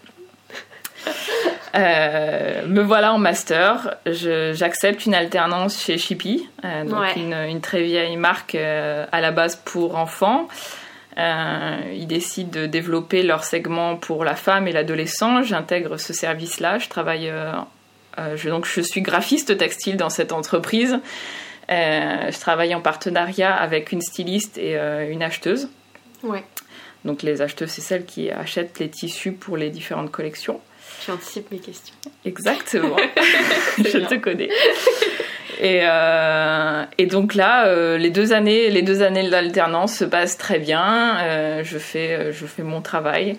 [1.75, 3.95] Euh, me voilà en master.
[4.05, 9.55] J'accepte une alternance chez Shippy, euh, donc une, une, très vieille marque à la base
[9.55, 10.47] pour enfants.
[11.17, 15.43] Euh, ils décident de développer leur segment pour la femme et l'adolescent.
[15.43, 16.79] J'intègre ce service-là.
[16.79, 17.51] Je travaille, euh,
[18.17, 20.99] euh, je, donc je suis graphiste textile dans cette entreprise.
[21.69, 24.75] je travaille en partenariat avec une styliste et
[25.09, 25.69] une acheteuse.
[26.23, 26.43] Ouais.
[27.05, 30.59] Donc les acheteuses, c'est celles qui achètent les tissus pour les différentes collections.
[31.05, 31.95] J'anticipe mes questions.
[32.25, 32.95] Exactement.
[33.77, 34.49] je te connais.
[35.59, 40.37] Et, euh, et donc là, euh, les deux années, les deux années d'alternance se passent
[40.37, 41.17] très bien.
[41.21, 43.37] Euh, je fais, je fais mon travail.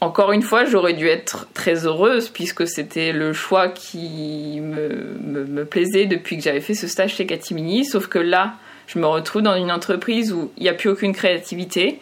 [0.00, 5.44] encore une fois, j'aurais dû être très heureuse puisque c'était le choix qui me, me,
[5.44, 7.84] me plaisait depuis que j'avais fait ce stage chez Catimini.
[7.84, 8.54] Sauf que là,
[8.92, 12.00] je me retrouve dans une entreprise où il n'y a plus aucune créativité.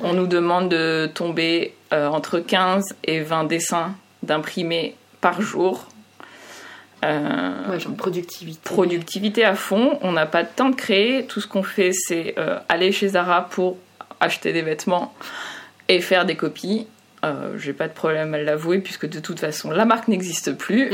[0.00, 5.88] On nous demande de tomber entre 15 et 20 dessins d'imprimés par jour
[7.04, 8.60] euh, productivité.
[8.64, 9.98] Productivité à fond.
[10.02, 11.26] On n'a pas de temps de créer.
[11.26, 13.76] Tout ce qu'on fait, c'est euh, aller chez Zara pour
[14.20, 15.14] acheter des vêtements
[15.88, 16.86] et faire des copies.
[17.24, 20.90] Euh, j'ai pas de problème à l'avouer puisque de toute façon la marque n'existe plus.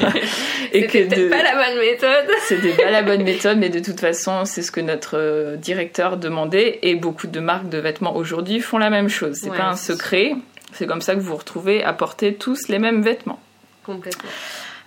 [0.72, 1.30] Et que de...
[1.30, 2.26] pas la bonne méthode.
[2.46, 6.18] C'était pas la bonne méthode mais de toute façon c'est ce que notre euh, directeur
[6.18, 6.80] demandait.
[6.82, 9.38] Et beaucoup de marques de vêtements aujourd'hui font la même chose.
[9.40, 10.34] C'est pas un secret.
[10.72, 13.40] C'est comme ça que vous vous retrouvez à porter tous les mêmes vêtements.
[13.84, 14.28] Complètement.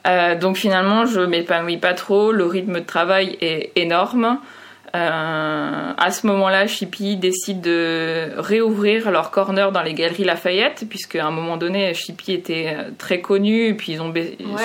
[0.08, 2.32] Euh, donc finalement, je m'épanouis pas trop.
[2.32, 4.40] Le rythme de travail est énorme.
[4.96, 11.16] Euh, à ce moment-là, Chippy décide de réouvrir leur corner dans les galeries Lafayette, puisque
[11.16, 14.12] à un moment donné, Chippy était euh, très connu, et puis ils ont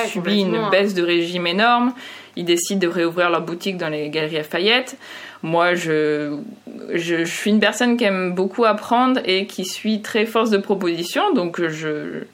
[0.06, 1.92] subi une baisse de régime énorme.
[2.36, 4.96] Ils décident de réouvrir leur boutique dans les galeries Lafayette.
[5.42, 6.38] Moi, je,
[6.94, 10.58] je, je, suis une personne qui aime beaucoup apprendre et qui suis très force de
[10.58, 12.24] proposition, donc je,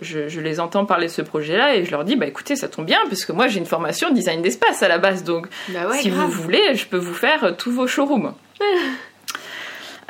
[0.00, 2.86] je, les entends parler de ce projet-là et je leur dis bah écoutez ça tombe
[2.86, 6.10] bien parce que moi j'ai une formation design d'espace à la base donc bah si
[6.10, 8.34] vous voulez je peux vous faire tous vos showrooms.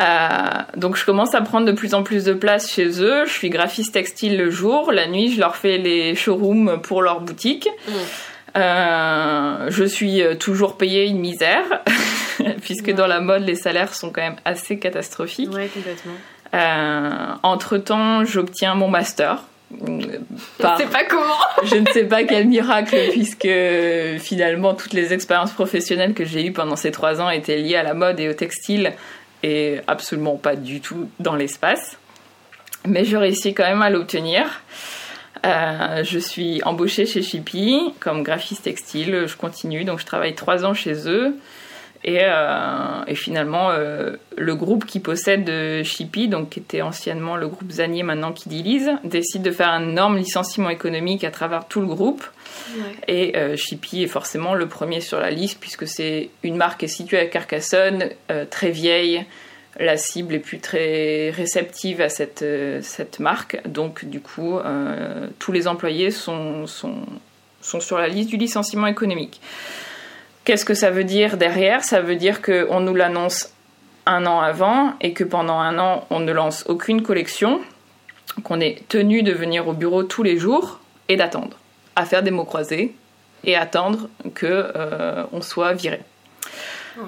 [0.01, 0.39] Euh,
[0.77, 3.27] donc je commence à prendre de plus en plus de place chez eux.
[3.27, 7.21] Je suis graphiste textile le jour, la nuit je leur fais les showrooms pour leur
[7.21, 7.69] boutique.
[7.89, 7.93] Mm.
[8.59, 11.65] Euh, je suis toujours payée une misère
[12.63, 15.53] puisque dans la mode les salaires sont quand même assez catastrophiques.
[15.53, 16.15] Ouais, complètement.
[16.55, 21.35] Euh, entre temps, j'obtiens mon master je ne sais pas comment.
[21.65, 23.49] je ne sais pas quel miracle, puisque
[24.19, 27.83] finalement toutes les expériences professionnelles que j'ai eues pendant ces trois ans étaient liées à
[27.83, 28.93] la mode et au textile
[29.43, 31.99] et absolument pas du tout dans l'espace.
[32.87, 34.63] Mais je réussis quand même à l'obtenir.
[35.47, 39.25] Euh, je suis embauchée chez Shippy comme graphiste textile.
[39.27, 41.37] Je continue, donc je travaille trois ans chez eux.
[42.05, 42.21] Et,
[43.07, 45.51] et finalement, le groupe qui possède
[45.83, 49.89] Shippy, donc qui était anciennement le groupe Zanier, maintenant qui dilise, décide de faire un
[49.89, 52.25] énorme licenciement économique à travers tout le groupe.
[53.09, 57.27] Et Shippy est forcément le premier sur la liste puisque c'est une marque située à
[57.27, 58.11] Carcassonne,
[58.49, 59.27] très vieille,
[59.79, 63.61] la cible est plus très réceptive à cette, euh, cette marque.
[63.67, 66.97] Donc, du coup, euh, tous les employés sont, sont,
[67.61, 69.41] sont, sur la liste du licenciement économique.
[70.49, 71.85] Qu'est-ce que ça veut dire derrière?
[71.85, 73.53] Ça veut dire qu'on nous l'annonce
[74.07, 77.61] un an avant et que pendant un an, on ne lance aucune collection,
[78.45, 80.81] qu'on est tenu de venir au bureau tous les jours
[81.11, 81.59] et d'attendre,
[81.97, 82.95] à faire des mots croisés
[83.45, 86.01] et attendre qu'on euh, soit viré.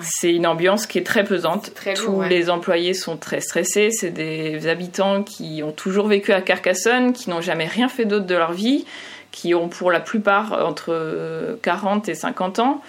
[0.03, 1.73] C'est une ambiance qui est très pesante.
[1.97, 3.91] Tous les employés sont très stressés.
[3.91, 8.27] C'est des habitants qui ont toujours vécu à Carcassonne, qui n'ont jamais rien fait d'autre
[8.27, 8.85] de leur vie,
[9.33, 12.83] qui ont pour la plupart entre 40 et 50 ans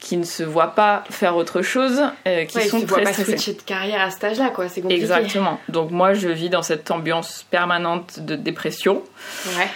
[0.00, 3.62] qui ne se voient pas faire autre chose, euh, qui sont très pas switcher de
[3.62, 4.68] carrière à cet âge-là, quoi.
[4.68, 5.02] C'est compliqué.
[5.02, 5.60] Exactement.
[5.68, 9.02] Donc moi, je vis dans cette ambiance permanente de dépression.
[9.58, 9.68] Ouais.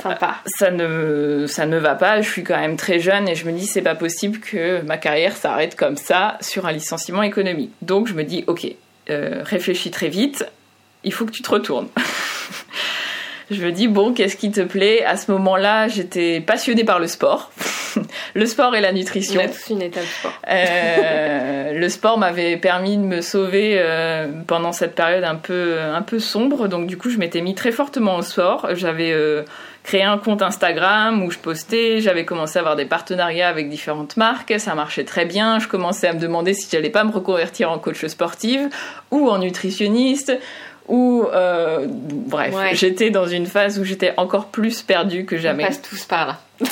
[0.00, 0.36] Sympa.
[0.46, 2.22] Ça ne, ça ne va pas.
[2.22, 4.96] Je suis quand même très jeune et je me dis c'est pas possible que ma
[4.96, 7.72] carrière s'arrête comme ça sur un licenciement économique.
[7.82, 8.66] Donc je me dis ok,
[9.10, 10.46] euh, réfléchis très vite.
[11.02, 11.88] Il faut que tu te retournes.
[13.50, 15.04] je me dis bon, qu'est-ce qui te plaît?
[15.04, 17.50] À ce moment-là, j'étais passionnée par le sport.
[18.34, 19.40] le sport et la nutrition.
[19.40, 20.32] On a tous une étape sport.
[20.48, 26.02] Euh, le sport m'avait permis de me sauver euh, pendant cette période un peu, un
[26.02, 26.68] peu sombre.
[26.68, 28.68] Donc du coup, je m'étais mis très fortement au sport.
[28.74, 29.44] J'avais euh,
[29.82, 32.00] créé un compte Instagram où je postais.
[32.00, 34.54] J'avais commencé à avoir des partenariats avec différentes marques.
[34.58, 35.58] Ça marchait très bien.
[35.58, 38.68] Je commençais à me demander si j'allais pas me reconvertir en coach sportive
[39.10, 40.38] ou en nutritionniste
[40.88, 41.26] ou
[42.26, 45.64] bref, j'étais dans une phase où j'étais encore plus perdue que jamais.
[45.64, 46.38] On passe tous par là.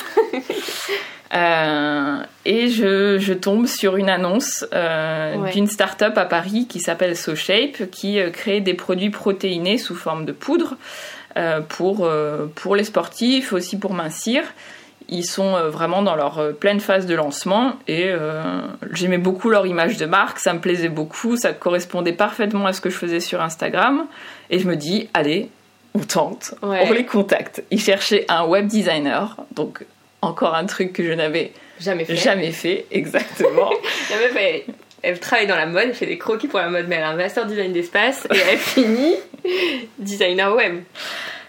[1.33, 7.17] Euh, et je, je, tombe sur une annonce euh, d'une start-up à Paris qui s'appelle
[7.17, 10.77] SoShape, qui euh, crée des produits protéinés sous forme de poudre
[11.35, 14.43] euh, pour, euh, pour les sportifs, aussi pour mincir.
[15.09, 18.11] Ils sont vraiment dans leur pleine phase de lancement et
[18.91, 22.81] j'aimais beaucoup leur image de marque, ça me plaisait beaucoup, ça correspondait parfaitement à ce
[22.81, 24.05] que je faisais sur Instagram.
[24.49, 25.49] Et je me dis, allez,
[25.95, 27.63] on tente, on les contacte.
[27.71, 29.85] Ils cherchaient un web designer, donc
[30.21, 32.15] encore un truc que je n'avais jamais fait.
[32.15, 33.71] Jamais fait, exactement.
[35.03, 37.09] elle travaille dans la mode, elle fait des croquis pour la mode, mais elle a
[37.09, 39.15] un master design d'espace et elle finit
[39.97, 40.81] designer web.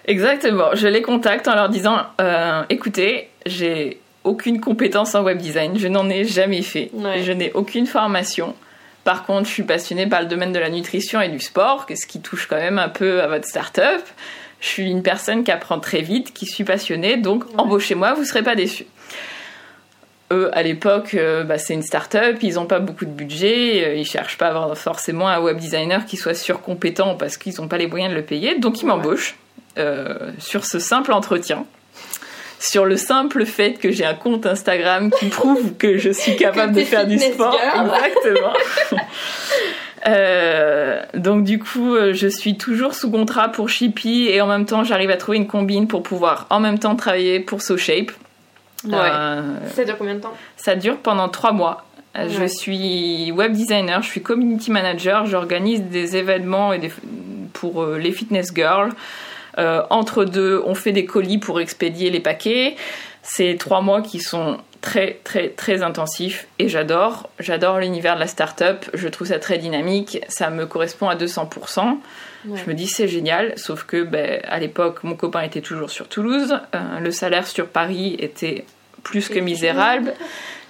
[0.06, 0.74] Exactement.
[0.74, 5.88] Je les contacte en leur disant euh, écoutez, j'ai aucune compétence en web design, je
[5.88, 8.54] n'en ai jamais fait, je n'ai aucune formation.
[9.04, 12.06] Par contre, je suis passionnée par le domaine de la nutrition et du sport, ce
[12.06, 14.02] qui touche quand même un peu à votre start-up.
[14.60, 18.26] Je suis une personne qui apprend très vite, qui suis passionnée, donc embauchez-moi, vous ne
[18.26, 18.86] serez pas déçus.
[20.30, 23.94] Eux, à l'époque, euh, bah, c'est une start-up, ils n'ont pas beaucoup de budget, euh,
[23.94, 27.86] ils cherchent pas forcément un web designer qui soit surcompétent parce qu'ils n'ont pas les
[27.86, 29.36] moyens de le payer, donc ils m'embauchent
[29.78, 31.64] euh, sur ce simple entretien
[32.58, 36.72] sur le simple fait que j'ai un compte Instagram qui prouve que je suis capable
[36.72, 37.56] de faire du sport.
[37.56, 38.52] Exactement.
[40.06, 44.64] Euh, donc du coup, euh, je suis toujours sous contrat pour Shippy et en même
[44.64, 48.12] temps, j'arrive à trouver une combine pour pouvoir en même temps travailler pour SoShape.
[48.84, 48.94] Ouais.
[48.94, 49.42] Euh,
[49.74, 50.32] ça dure combien de temps?
[50.56, 51.84] Ça dure pendant trois mois.
[52.14, 56.90] Je suis web designer, je suis community manager, j'organise des événements et
[57.52, 58.92] pour les fitness girls.
[59.90, 62.76] Entre deux, on fait des colis pour expédier les paquets.
[63.22, 67.28] C'est trois mois qui sont très très très intensif et j'adore.
[67.38, 71.98] J'adore l'univers de la start-up, je trouve ça très dynamique, ça me correspond à 200%.
[72.44, 76.08] Je me dis c'est génial, sauf que ben, à l'époque mon copain était toujours sur
[76.08, 78.64] Toulouse, euh, le salaire sur Paris était
[79.02, 80.14] plus que misérable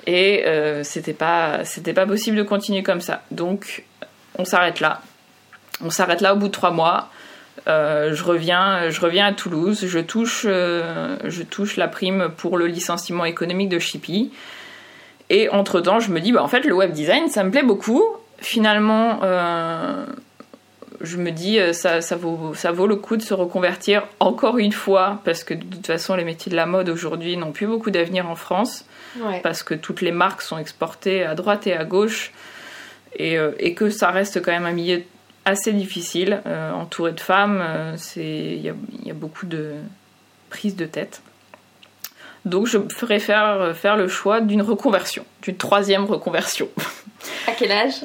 [0.07, 3.23] et euh, c'était pas c'était pas possible de continuer comme ça.
[3.31, 3.85] Donc
[4.39, 5.03] on s'arrête là.
[5.85, 7.11] On s'arrête là au bout de trois mois.
[7.69, 12.57] Euh, je, reviens, je reviens à Toulouse, je touche, euh, je touche la prime pour
[12.57, 14.31] le licenciement économique de Shippy.
[15.29, 18.03] Et entre-temps, je me dis, bah, en fait, le web design, ça me plaît beaucoup.
[18.39, 20.07] Finalement, euh,
[21.03, 24.73] je me dis, ça, ça, vaut, ça vaut le coup de se reconvertir encore une
[24.73, 27.91] fois, parce que de toute façon, les métiers de la mode aujourd'hui n'ont plus beaucoup
[27.91, 28.87] d'avenir en France,
[29.43, 32.33] parce que toutes les marques sont exportées à droite et à gauche,
[33.17, 35.03] et, et que ça reste quand même un milieu
[35.49, 38.73] assez difficile, euh, entouré de femmes, euh, il y,
[39.05, 39.75] y, a beaucoup de
[40.51, 41.23] prise de tête.
[42.45, 46.69] Donc je préfère faire le choix d'une reconversion, d'une troisième reconversion.
[47.47, 48.05] À quel âge?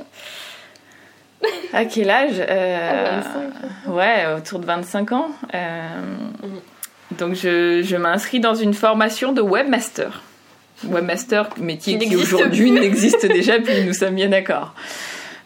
[1.72, 2.36] À quel âge?
[2.40, 3.22] Euh,
[3.88, 5.30] Ouais, autour de 25 ans.
[5.54, 6.62] Mhm.
[7.18, 10.22] Donc je, je m'inscris dans une formation de webmaster.
[10.86, 14.74] Webmaster, métier Qui qui, aujourd'hui n'existe déjà plus, nous sommes bien d'accord.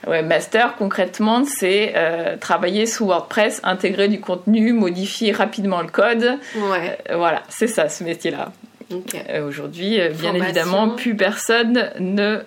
[0.07, 6.37] Webmaster, concrètement, c'est euh, travailler sous WordPress, intégrer du contenu, modifier rapidement le code.
[6.55, 6.97] Ouais.
[7.09, 8.51] Euh, voilà, c'est ça ce métier-là.
[9.29, 12.39] Euh, Aujourd'hui, bien évidemment, plus personne ne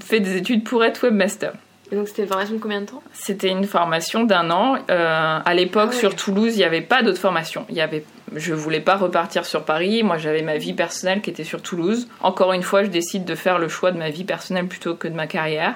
[0.00, 1.52] fait des études pour être webmaster.
[1.92, 3.02] Et donc c'était une formation de combien de temps?
[3.12, 4.76] C'était une formation d'un an.
[4.88, 5.98] À l'époque, Ah ouais.
[6.00, 7.64] sur Toulouse, il n'y avait pas d'autres formations.
[7.68, 10.02] Il y avait, je voulais pas repartir sur Paris.
[10.02, 12.08] Moi, j'avais ma vie personnelle qui était sur Toulouse.
[12.20, 15.08] Encore une fois, je décide de faire le choix de ma vie personnelle plutôt que
[15.08, 15.74] de ma carrière.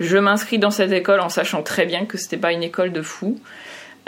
[0.00, 3.02] Je m'inscris dans cette école en sachant très bien que c'était pas une école de
[3.02, 3.38] fou,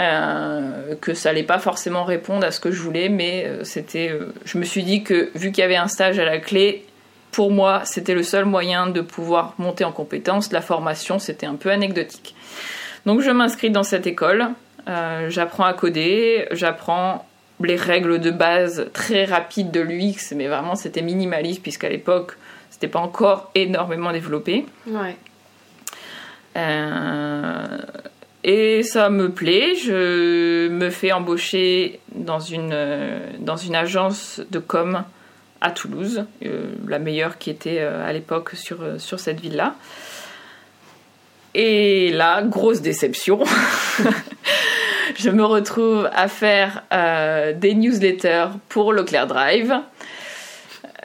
[0.01, 4.09] euh, que ça allait pas forcément répondre à ce que je voulais, mais euh, c'était.
[4.11, 6.87] euh, je me suis dit que vu qu'il y avait un stage à la clé,
[7.33, 10.53] pour moi, c'était le seul moyen de pouvoir monter en compétence.
[10.53, 12.35] La formation, c'était un peu anecdotique.
[13.07, 14.49] Donc, je m'inscris dans cette école.
[15.29, 17.25] j'apprends à coder, j'apprends
[17.63, 22.37] les règles de base très rapides de l'UX, mais vraiment c'était minimaliste puisqu'à l'époque
[22.71, 24.65] c'était pas encore énormément développé.
[24.87, 25.17] Ouais.
[26.57, 27.79] Euh,
[28.45, 29.75] et ça me plaît.
[29.75, 35.05] Je me fais embaucher dans une, euh, dans une agence de com
[35.61, 39.75] à Toulouse, euh, la meilleure qui était à l'époque sur, sur cette ville-là.
[41.55, 43.41] Et là, grosse déception.
[45.19, 46.85] je me retrouve à faire
[47.57, 49.75] des newsletters pour Leclerc Drive.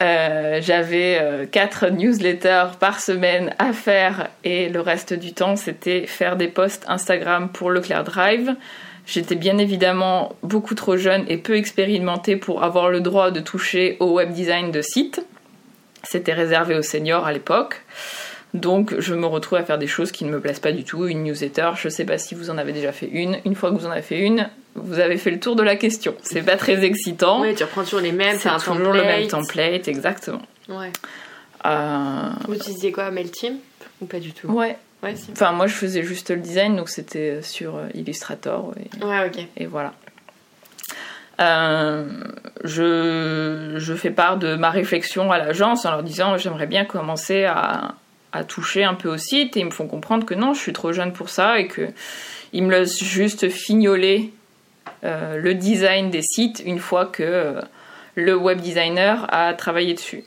[0.00, 6.06] Euh, J'avais euh, quatre newsletters par semaine à faire et le reste du temps c'était
[6.06, 8.54] faire des posts Instagram pour Leclerc Drive.
[9.06, 13.96] J'étais bien évidemment beaucoup trop jeune et peu expérimentée pour avoir le droit de toucher
[14.00, 15.24] au web design de site.
[16.02, 17.82] C'était réservé aux seniors à l'époque.
[18.56, 21.06] Donc je me retrouve à faire des choses qui ne me plaisent pas du tout.
[21.06, 23.38] Une newsletter, je sais pas si vous en avez déjà fait une.
[23.44, 25.76] Une fois que vous en avez fait une, vous avez fait le tour de la
[25.76, 26.14] question.
[26.22, 27.40] C'est pas très excitant.
[27.42, 28.94] Ouais, tu reprends toujours les mêmes, c'est toujours template.
[28.94, 30.42] le même template, exactement.
[30.68, 30.92] Ouais.
[31.66, 33.58] Euh, Vous utilisez quoi, MailChimp
[34.00, 34.48] Ou pas du tout?
[34.48, 34.76] Ouais.
[35.02, 35.30] Ouais, si.
[35.32, 38.72] Enfin, moi, je faisais juste le design, donc c'était sur euh, Illustrator.
[38.78, 39.46] Et, Ouais, ok.
[39.56, 39.92] et voilà.
[41.38, 42.06] Euh,
[42.64, 47.44] je, je fais part de ma réflexion à l'agence en leur disant j'aimerais bien commencer
[47.44, 47.94] à,
[48.36, 50.72] à toucher un peu au site et ils me font comprendre que non, je suis
[50.72, 51.88] trop jeune pour ça et que
[52.52, 54.32] ils me laissent juste fignoler
[55.04, 57.60] euh, le design des sites une fois que euh,
[58.14, 60.24] le web designer a travaillé dessus.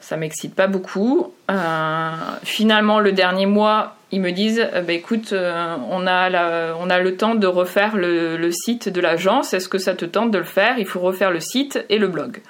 [0.00, 1.32] Ça m'excite pas beaucoup.
[1.50, 2.10] Euh,
[2.42, 7.34] finalement, le dernier mois, ils me disent bah, écoute, on, a on a le temps
[7.34, 9.52] de refaire le site de l'agence.
[9.52, 10.78] Est-ce que ça te tente de le faire?
[10.78, 12.40] Il faut refaire le site et le blog.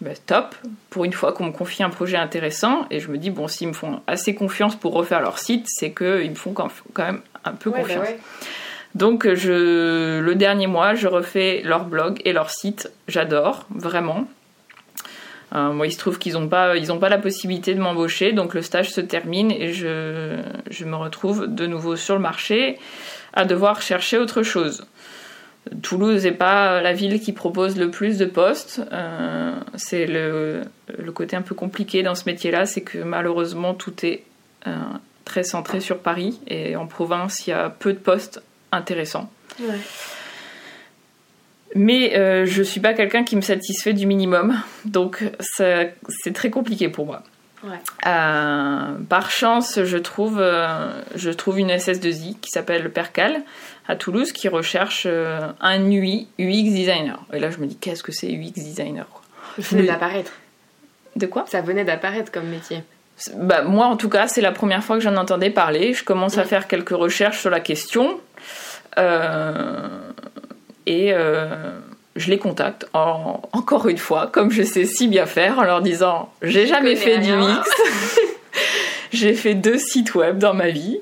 [0.00, 0.54] Je me dis bah, top,
[0.90, 2.86] pour une fois qu'on me confie un projet intéressant.
[2.90, 5.92] Et je me dis bon, s'ils me font assez confiance pour refaire leur site, c'est
[5.92, 8.08] qu'ils me font quand même un peu Ouais, bah confiance.
[8.08, 8.18] ouais.
[8.94, 12.90] Donc je, le dernier mois, je refais leur blog et leur site.
[13.08, 14.26] J'adore, vraiment.
[15.54, 18.32] Euh, moi, il se trouve qu'ils n'ont pas, ils ont pas la possibilité de m'embaucher,
[18.32, 20.38] donc le stage se termine et je,
[20.70, 22.78] je me retrouve de nouveau sur le marché
[23.34, 24.84] à devoir chercher autre chose.
[25.82, 28.82] Toulouse n'est pas la ville qui propose le plus de postes.
[28.92, 30.62] Euh, c'est le,
[30.98, 34.24] le côté un peu compliqué dans ce métier-là, c'est que malheureusement tout est
[34.66, 34.76] euh,
[35.24, 38.42] très centré sur Paris et en province il y a peu de postes
[38.72, 39.30] intéressants.
[39.60, 39.78] Ouais.
[41.74, 45.94] Mais euh, je suis pas quelqu'un qui me satisfait du minimum, donc c'est
[46.34, 47.22] très compliqué pour moi.
[47.64, 47.80] Ouais.
[48.06, 53.42] Euh, par chance, je trouve, euh, je trouve une SS2I qui s'appelle Percal
[53.88, 57.18] à Toulouse qui recherche euh, un UI, UX designer.
[57.32, 59.22] Et là, je me dis, qu'est-ce que c'est UX designer quoi?
[59.62, 60.32] Ça venait d'apparaître.
[61.16, 61.44] De quoi?
[61.46, 62.82] Ça venait d'apparaître comme métier.
[63.36, 65.94] bah, Moi, en tout cas, c'est la première fois que j'en entendais parler.
[65.94, 68.20] Je commence à faire quelques recherches sur la question.
[70.86, 71.14] Et
[72.16, 75.80] je les contacte en- encore une fois, comme je sais si bien faire, en leur
[75.82, 77.32] disant J'ai jamais fait du.
[77.32, 77.68] UX.
[79.12, 80.98] J'ai fait deux sites web dans ma vie.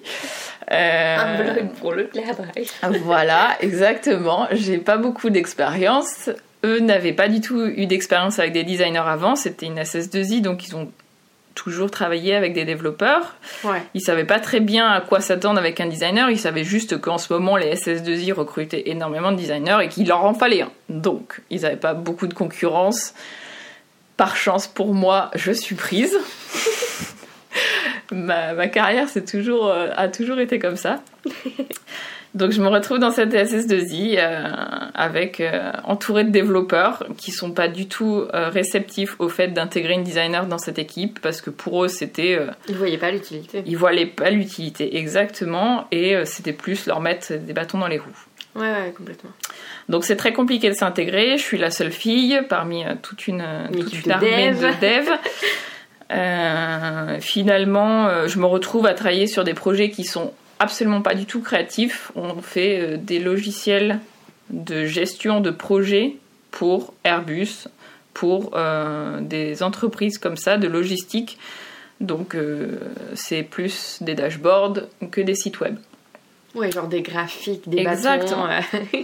[0.70, 3.02] Euh, Un blog pour le Claire Drive.
[3.04, 4.46] voilà, exactement.
[4.52, 6.30] J'ai pas beaucoup d'expérience.
[6.64, 9.34] Eux n'avaient pas du tout eu d'expérience avec des designers avant.
[9.34, 10.90] C'était une SS2I, donc ils ont
[11.54, 13.34] toujours travaillé avec des développeurs.
[13.64, 13.82] Ouais.
[13.94, 16.30] Ils savaient pas très bien à quoi s'attendre avec un designer.
[16.30, 20.24] Ils savaient juste qu'en ce moment, les SS2I recrutaient énormément de designers et qu'il leur
[20.24, 20.70] en fallait un.
[20.88, 23.14] Donc, ils n'avaient pas beaucoup de concurrence.
[24.16, 26.16] Par chance pour moi, je suis prise.
[28.12, 31.00] ma, ma carrière c'est toujours, euh, a toujours été comme ça.
[32.34, 34.46] Donc je me retrouve dans cette SS2I euh,
[34.94, 39.92] avec euh, entourée de développeurs qui sont pas du tout euh, réceptifs au fait d'intégrer
[39.94, 43.62] une designer dans cette équipe parce que pour eux c'était euh, Ils voyaient pas l'utilité.
[43.66, 48.08] ils voyaient pas l'utilité exactement et c'était plus leur mettre des bâtons dans les roues.
[48.54, 49.30] Ouais, ouais, complètement.
[49.90, 51.36] Donc c'est très compliqué de s'intégrer.
[51.36, 55.18] Je suis la seule fille parmi toute une, toute une armée de devs.
[57.20, 60.32] finalement, je me retrouve à travailler sur des projets qui sont
[60.62, 62.12] absolument pas du tout créatifs.
[62.14, 64.00] On fait des logiciels
[64.50, 66.16] de gestion de projets
[66.50, 67.68] pour Airbus,
[68.14, 71.38] pour euh, des entreprises comme ça, de logistique.
[72.00, 72.78] Donc euh,
[73.14, 75.76] c'est plus des dashboards que des sites web.
[76.54, 78.48] Ouais, genre des graphiques, des Exactement.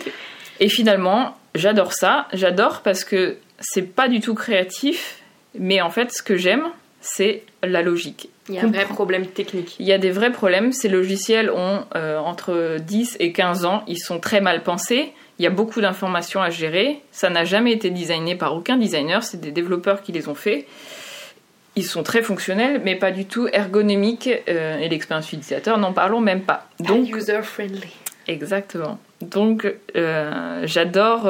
[0.60, 2.28] Et finalement, j'adore ça.
[2.32, 5.20] J'adore parce que c'est pas du tout créatif,
[5.58, 6.64] mais en fait, ce que j'aime,
[7.00, 8.28] c'est la logique.
[8.48, 9.76] Il y a un vrai problème technique.
[9.78, 10.72] Il y a des vrais problèmes.
[10.72, 13.82] Ces logiciels ont euh, entre 10 et 15 ans.
[13.86, 15.12] Ils sont très mal pensés.
[15.38, 17.00] Il y a beaucoup d'informations à gérer.
[17.12, 20.66] Ça n'a jamais été designé par aucun designer, c'est des développeurs qui les ont faits.
[21.76, 24.30] Ils sont très fonctionnels, mais pas du tout ergonomiques.
[24.48, 26.66] Euh, et l'expérience utilisateur, n'en parlons même pas.
[26.80, 27.94] Donc, user friendly.
[28.26, 28.98] Exactement.
[29.20, 31.28] Donc, euh, j'adore.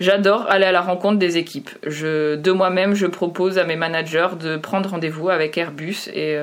[0.00, 1.70] Euh, j'adore aller à la rencontre des équipes.
[1.84, 6.36] De moi-même, je propose à mes managers de prendre rendez-vous avec Airbus et,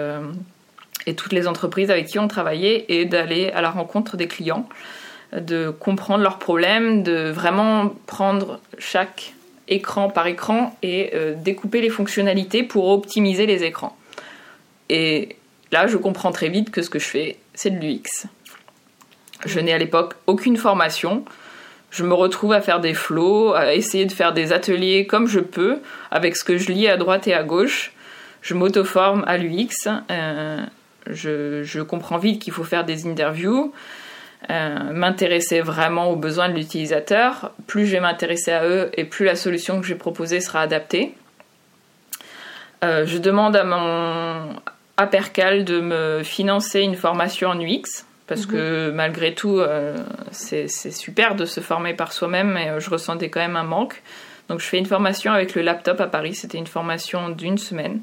[1.05, 4.67] et toutes les entreprises avec qui on travaillait et d'aller à la rencontre des clients
[5.33, 9.33] de comprendre leurs problèmes, de vraiment prendre chaque
[9.67, 13.95] écran par écran et euh, découper les fonctionnalités pour optimiser les écrans.
[14.89, 15.37] Et
[15.71, 18.27] là, je comprends très vite que ce que je fais, c'est de l'UX.
[19.45, 21.23] Je n'ai à l'époque aucune formation.
[21.91, 25.39] Je me retrouve à faire des flows, à essayer de faire des ateliers comme je
[25.39, 25.79] peux,
[26.11, 27.93] avec ce que je lis à droite et à gauche.
[28.41, 29.89] Je m'auto-forme à l'UX.
[30.11, 30.65] Euh,
[31.07, 33.73] je, comprends vite qu'il faut faire des interviews.
[34.49, 37.51] Euh, m'intéresser vraiment aux besoins de l'utilisateur.
[37.67, 40.61] Plus je vais m'intéresser à eux et plus la solution que je vais proposer sera
[40.61, 41.15] adaptée.
[42.83, 44.55] Euh, je demande à mon
[44.95, 48.95] à Percal de me financer une formation en UX parce que mhm.
[48.95, 49.97] malgré tout, euh,
[50.31, 54.01] c'est super de se former par soi-même, mais je ressentais quand même un manque.
[54.47, 56.35] Donc je fais une formation avec le laptop à Paris.
[56.35, 58.01] C'était une formation d'une semaine,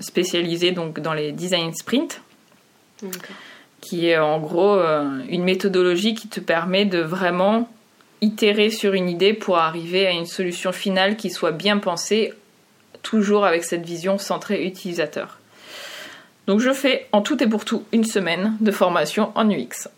[0.00, 2.20] spécialisée donc dans les design sprints
[3.84, 7.68] qui est en gros euh, une méthodologie qui te permet de vraiment
[8.22, 12.32] itérer sur une idée pour arriver à une solution finale qui soit bien pensée,
[13.02, 15.38] toujours avec cette vision centrée utilisateur.
[16.46, 19.88] Donc je fais en tout et pour tout une semaine de formation en UX.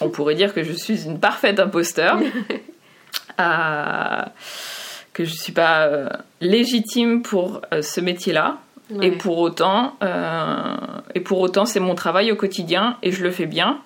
[0.00, 2.18] On pourrait dire que je suis une parfaite imposteur,
[3.38, 6.08] que je ne suis pas euh,
[6.40, 8.58] légitime pour euh, ce métier-là,
[9.00, 10.76] et pour autant, euh,
[11.14, 13.80] et pour autant, c'est mon travail au quotidien et je le fais bien.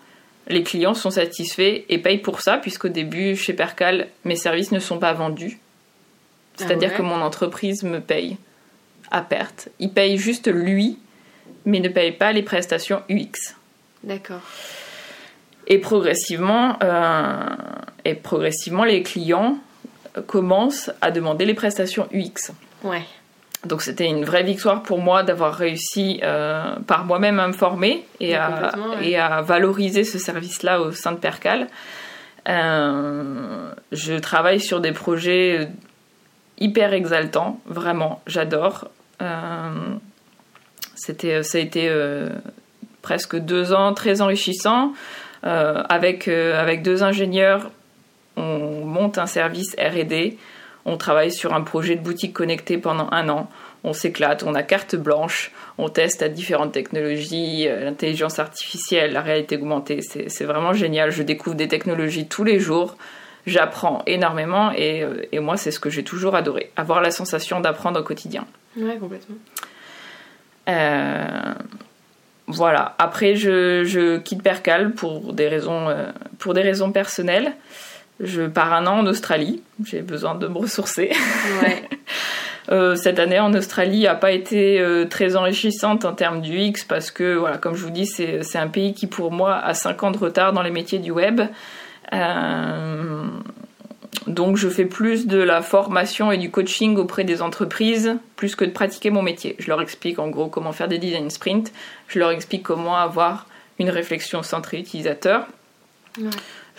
[0.48, 4.80] Les clients sont satisfaits et payent pour ça, puisqu'au début, chez Percal, mes services ne
[4.80, 5.60] sont pas vendus.
[6.56, 8.38] C'est-à-dire ah que mon entreprise me paye
[9.12, 9.68] à perte.
[9.78, 10.98] Il paye juste lui,
[11.68, 13.54] mais ne paye pas les prestations UX.
[14.02, 14.40] D'accord.
[15.66, 17.44] Et progressivement, euh,
[18.04, 19.58] et progressivement, les clients
[20.26, 22.52] commencent à demander les prestations UX.
[22.82, 23.02] Ouais.
[23.66, 28.06] Donc c'était une vraie victoire pour moi d'avoir réussi euh, par moi-même à me former
[28.20, 31.66] et, à, et à valoriser ce service-là au sein de Percal.
[32.48, 35.68] Euh, je travaille sur des projets
[36.58, 38.88] hyper exaltants, vraiment, j'adore.
[39.20, 39.70] Euh,
[40.98, 41.90] c'était, ça a été
[43.02, 44.92] presque deux ans très enrichissant.
[45.42, 47.70] avec, avec deux ingénieurs,
[48.36, 50.36] on monte un service RD
[50.88, 53.50] on travaille sur un projet de boutique connectée pendant un an.
[53.84, 59.20] On s'éclate, on a carte blanche, on teste à différentes technologies, euh, l'intelligence artificielle, la
[59.20, 60.00] réalité augmentée.
[60.00, 61.10] C'est vraiment génial.
[61.10, 62.96] Je découvre des technologies tous les jours.
[63.46, 66.70] J'apprends énormément et, euh, moi, c'est ce que j'ai toujours adoré.
[66.76, 68.46] Avoir la sensation d'apprendre au quotidien.
[68.76, 69.36] Ouais, complètement.
[70.68, 71.54] Euh,
[72.46, 72.94] voilà.
[72.98, 75.88] Après, je, quitte Percal pour des raisons,
[76.38, 77.52] pour des raisons personnelles.
[78.20, 79.62] Je pars un an en Australie.
[79.84, 81.12] J'ai besoin de me ressourcer.
[82.70, 86.84] Euh, cette année en Australie n'a pas été euh, très enrichissante en termes du X
[86.84, 90.02] parce que, voilà, comme je vous dis, c'est un pays qui pour moi a 5
[90.02, 91.40] ans de retard dans les métiers du web.
[94.26, 98.64] Donc je fais plus de la formation et du coaching auprès des entreprises plus que
[98.64, 99.56] de pratiquer mon métier.
[99.58, 101.72] Je leur explique en gros comment faire des design sprints,
[102.08, 103.46] je leur explique comment avoir
[103.78, 105.46] une réflexion centrée utilisateur.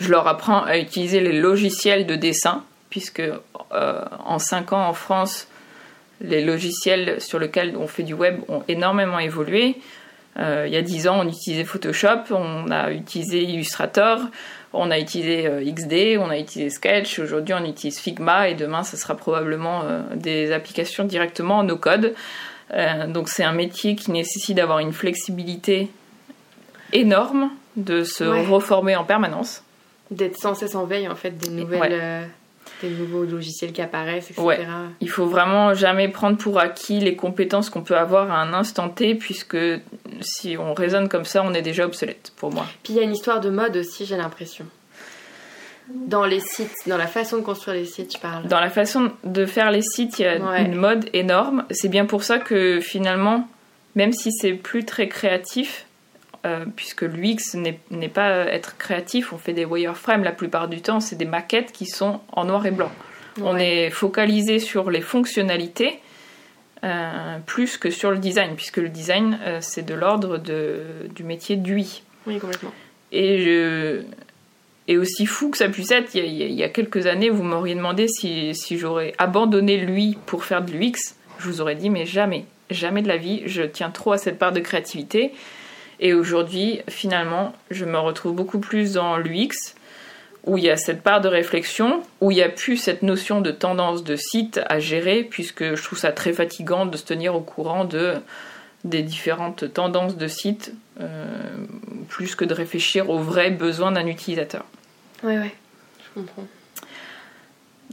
[0.00, 4.92] Je leur apprends à utiliser les logiciels de dessin, puisque euh, en 5 ans en
[4.92, 5.46] France,
[6.20, 9.76] les logiciels sur lesquels on fait du web ont énormément évolué.
[10.38, 14.20] Euh, il y a 10 ans, on utilisait Photoshop, on a utilisé Illustrator,
[14.72, 18.82] on a utilisé euh, XD, on a utilisé Sketch, aujourd'hui on utilise Figma et demain
[18.84, 19.82] ce sera probablement
[20.14, 22.14] des applications directement en no-code.
[23.08, 25.90] donc c'est un métier qui nécessite d'avoir une flexibilité
[26.92, 29.62] énorme de se reformer en permanence.
[30.10, 31.92] D'être sans cesse en veille en fait des nouvelles.
[31.92, 32.24] Euh,
[32.82, 34.42] des nouveaux logiciels qui apparaissent, etc.
[34.42, 34.66] Ouais.
[35.00, 38.88] Il faut vraiment jamais prendre pour acquis les compétences qu'on peut avoir à un instant
[38.88, 39.56] T, puisque
[40.20, 42.66] si on raisonne comme ça, on est déjà obsolète, pour moi.
[42.82, 44.66] Puis il y a une histoire de mode aussi, j'ai l'impression.
[45.88, 48.46] Dans les sites, dans la façon de construire les sites, je parle.
[48.46, 51.64] Dans la façon de faire les sites, il y a une mode énorme.
[51.70, 53.48] C'est bien pour ça que finalement,
[53.96, 55.86] même si c'est plus très créatif,
[56.46, 61.00] euh, puisque l'UX n'est pas être créatif, on fait des wireframes la plupart du temps,
[61.00, 62.90] c'est des maquettes qui sont en noir et blanc.
[63.42, 66.00] On est focalisé sur les fonctionnalités
[66.84, 71.56] euh, plus que sur le design, puisque le design euh, c'est de l'ordre du métier
[71.56, 72.02] d'UI.
[72.26, 72.72] Oui, complètement.
[73.12, 74.02] Et je,
[74.88, 78.08] et aussi fou que ça puisse être, il y a, quelques années, vous m'auriez demandé
[78.08, 81.14] si, si j'aurais abandonné lui pour faire de l'UX.
[81.38, 84.38] Je vous aurais dit, mais jamais, jamais de la vie, je tiens trop à cette
[84.38, 85.32] part de créativité.
[86.00, 89.74] Et aujourd'hui, finalement, je me retrouve beaucoup plus dans l'UX,
[90.44, 93.40] où il y a cette part de réflexion, où il n'y a plus cette notion
[93.40, 97.34] de tendance de site à gérer, puisque je trouve ça très fatigant de se tenir
[97.34, 98.14] au courant de,
[98.84, 101.26] des différentes tendances de site, euh,
[102.08, 104.64] plus que de réfléchir aux vrais besoins d'un utilisateur.
[105.22, 105.54] Ouais, ouais,
[106.04, 106.46] je comprends.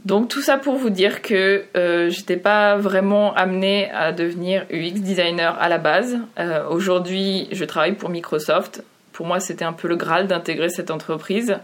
[0.04, 5.00] Donc tout ça pour vous dire que euh, j'étais pas vraiment amenée à devenir UX
[5.00, 6.18] designer à la base.
[6.38, 8.84] Euh, aujourd'hui, je travaille pour Microsoft.
[9.12, 11.56] Pour moi, c'était un peu le graal d'intégrer cette entreprise.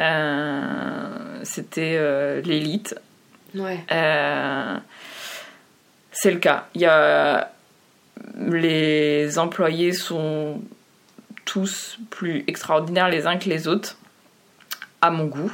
[0.00, 2.94] Euh, c'était euh, l'élite.
[3.54, 3.84] Ouais.
[6.12, 6.66] c'est le cas.
[6.74, 7.50] Il y a
[8.36, 10.60] les employés sont
[11.44, 13.96] tous plus extraordinaires les uns que les autres
[15.00, 15.52] à mon goût.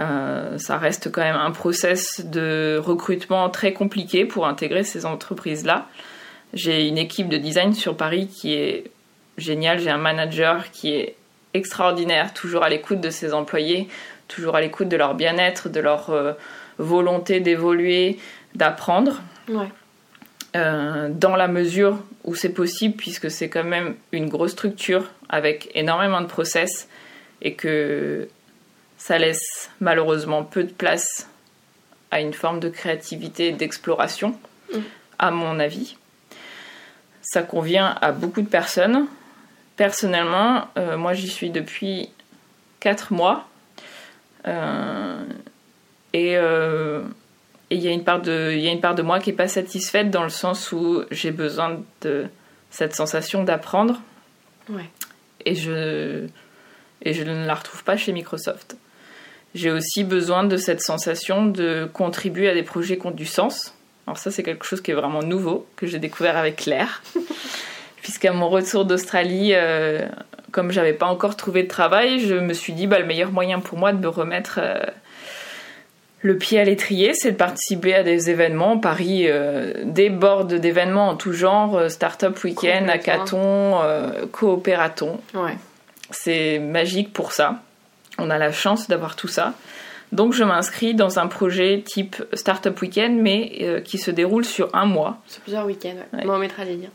[0.00, 5.86] Euh, ça reste quand même un process de recrutement très compliqué pour intégrer ces entreprises-là.
[6.52, 8.90] J'ai une équipe de design sur Paris qui est
[9.38, 9.78] géniale.
[9.78, 11.16] J'ai un manager qui est
[11.54, 13.88] extraordinaire, toujours à l'écoute de ses employés,
[14.28, 16.32] toujours à l'écoute de leur bien-être, de leur euh,
[16.78, 18.18] volonté d'évoluer,
[18.54, 19.22] d'apprendre.
[20.56, 25.70] Euh, dans la mesure où c'est possible, puisque c'est quand même une grosse structure avec
[25.74, 26.88] énormément de process
[27.42, 28.28] et que
[28.96, 31.28] ça laisse malheureusement peu de place
[32.10, 34.38] à une forme de créativité et d'exploration,
[34.72, 34.78] mm.
[35.18, 35.96] à mon avis.
[37.20, 39.06] Ça convient à beaucoup de personnes.
[39.76, 42.10] Personnellement, euh, moi j'y suis depuis
[42.80, 43.48] 4 mois.
[44.46, 45.24] Euh,
[46.14, 47.02] euh,
[47.70, 49.36] et il y, a une part de, y a une part de moi qui n'est
[49.36, 52.26] pas satisfaite dans le sens où j'ai besoin de
[52.70, 54.00] cette sensation d'apprendre.
[55.44, 56.26] Et, je,
[57.02, 58.76] et je ne la retrouve pas chez Microsoft.
[59.54, 63.74] J'ai aussi besoin de cette sensation de contribuer à des projets qui ont du sens.
[64.06, 67.02] Alors ça, c'est quelque chose qui est vraiment nouveau, que j'ai découvert avec Claire.
[68.04, 70.06] Puisqu'à mon retour d'Australie, euh,
[70.52, 73.58] comme j'avais pas encore trouvé de travail, je me suis dit, bah, le meilleur moyen
[73.58, 74.78] pour moi de me remettre euh,
[76.20, 78.78] le pied à l'étrier, c'est de participer à des événements.
[78.78, 83.80] Paris euh, déborde d'événements en tout genre, Startup Weekend, Hackathon,
[84.30, 85.18] Coopératon.
[85.34, 85.56] Ouais.
[86.10, 87.62] C'est magique pour ça.
[88.18, 89.54] On a la chance d'avoir tout ça.
[90.14, 94.72] Donc je m'inscris dans un projet type Startup Weekend, mais euh, qui se déroule sur
[94.72, 95.18] un mois.
[95.26, 96.90] Sur plusieurs week-ends, on mettra les liens.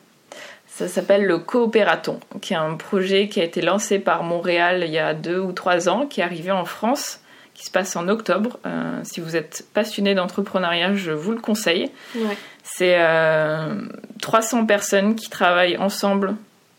[0.80, 4.94] Ça s'appelle le Coopératon, qui est un projet qui a été lancé par Montréal il
[4.94, 7.20] y a deux ou trois ans, qui est arrivé en France,
[7.54, 8.60] qui se passe en octobre.
[8.66, 11.92] Euh, si vous êtes passionné d'entrepreneuriat, je vous le conseille.
[12.64, 12.98] C'est
[14.22, 16.36] 300 euh, personnes qui travaillent ensemble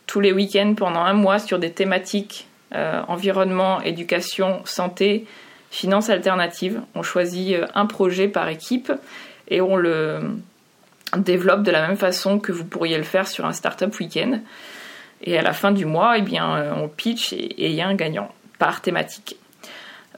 [0.06, 5.26] tous les week-ends pendant un mois sur des thématiques euh, environnement, éducation, santé,
[5.70, 6.80] finances alternatives.
[6.94, 8.90] On choisit un projet par équipe
[9.48, 10.20] et on le
[11.16, 14.40] développe de la même façon que vous pourriez le faire sur un startup week-end.
[15.22, 17.86] Et à la fin du mois, eh bien, euh, on pitch et il y a
[17.86, 19.36] un gagnant par thématique.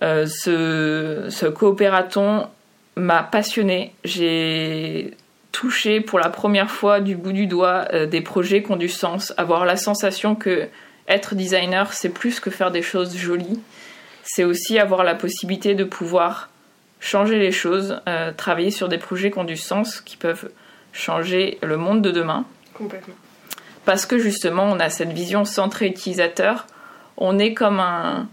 [0.01, 2.49] ce, ce coopératon
[2.97, 3.95] m'a passionné.
[4.05, 5.14] J'ai
[5.53, 9.32] touché pour la première fois du bout du doigt des projets qui ont du sens,
[9.36, 10.68] avoir la sensation que
[11.09, 13.61] être designer, c'est plus que faire des choses jolies.
[14.22, 16.51] C'est aussi avoir la possibilité de pouvoir
[17.01, 20.51] changer les choses, euh, travailler sur des projets qui ont du sens, qui peuvent
[20.93, 22.45] changer le monde de demain.
[22.74, 23.14] Complètement.
[23.84, 26.66] Parce que justement, on a cette vision centrée utilisateur.
[27.16, 28.28] On est comme un,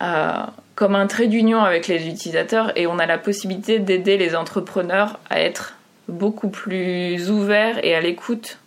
[0.00, 0.32] euh,
[0.74, 5.18] comme un trait d'union avec les utilisateurs et on a la possibilité d'aider les entrepreneurs
[5.28, 5.74] à être
[6.08, 8.58] beaucoup plus ouverts et à l'écoute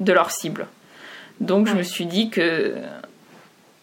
[0.00, 0.66] de leurs cibles.
[1.40, 2.74] Donc je me suis dit que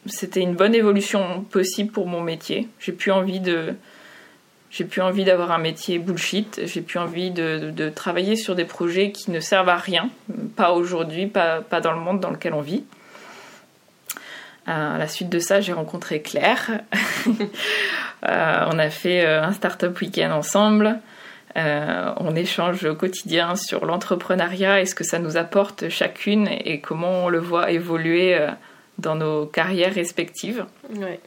[0.06, 2.68] c'était une bonne évolution possible pour mon métier.
[2.80, 3.76] J'ai plus envie de
[4.76, 6.60] j'ai plus envie d'avoir un métier bullshit.
[6.66, 10.10] J'ai plus envie de, travailler sur des projets qui ne servent à rien,
[10.58, 12.84] pas aujourd'hui, pas, pas, dans le monde dans lequel on vit.
[14.68, 16.82] À la suite de ça, j'ai rencontré Claire.
[18.24, 21.00] on a fait un startup week-end ensemble.
[21.56, 27.24] on échange au quotidien sur l'entrepreneuriat et ce que ça nous apporte chacune et comment
[27.24, 28.38] on le voit évoluer
[28.98, 30.66] dans nos carrières respectives.
[30.98, 31.22] Ouais.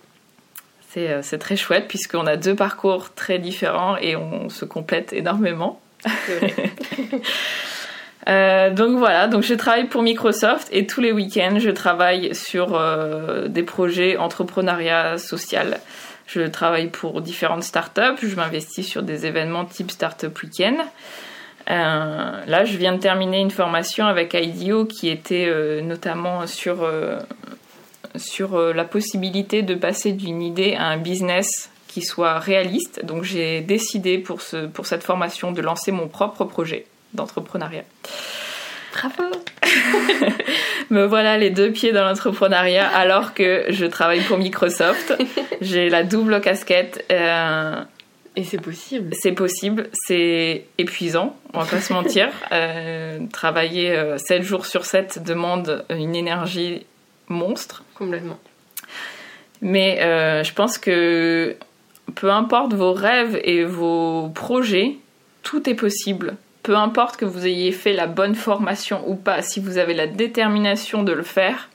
[0.98, 5.80] C'est, c'est très chouette puisqu'on a deux parcours très différents et on se complète énormément.
[8.28, 12.74] Euh, donc voilà, donc je travaille pour Microsoft et tous les week-ends je travaille sur
[12.74, 15.80] euh, des projets entrepreneuriat social.
[16.26, 20.76] Je travaille pour différentes startups, je m'investis sur des événements type Startup Weekend.
[21.70, 26.86] Euh, là, je viens de terminer une formation avec IDEO qui était notamment sur,
[28.18, 33.04] sur la possibilité de passer d'une idée à un business qui soit réaliste.
[33.04, 37.84] Donc j'ai décidé pour, ce, pour cette formation de lancer mon propre projet d'entrepreneuriat.
[38.92, 39.30] Bravo
[40.90, 45.14] Me voilà les deux pieds dans l'entrepreneuriat alors que je travaille pour Microsoft.
[45.60, 47.04] J'ai la double casquette.
[47.12, 47.82] Euh,
[48.36, 49.14] et c'est possible.
[49.14, 52.28] C'est possible, c'est épuisant, on va pas se mentir.
[52.52, 56.86] Euh, travailler 7 euh, jours sur 7 demande une énergie
[57.28, 57.84] monstre.
[57.94, 58.38] Complètement.
[59.60, 59.98] Mais
[60.44, 61.56] je pense que
[62.14, 64.96] peu importe vos rêves et vos projets,
[65.42, 66.36] tout est possible.
[66.62, 70.06] Peu importe que vous ayez fait la bonne formation ou pas, si vous avez la
[70.06, 71.68] détermination de le faire,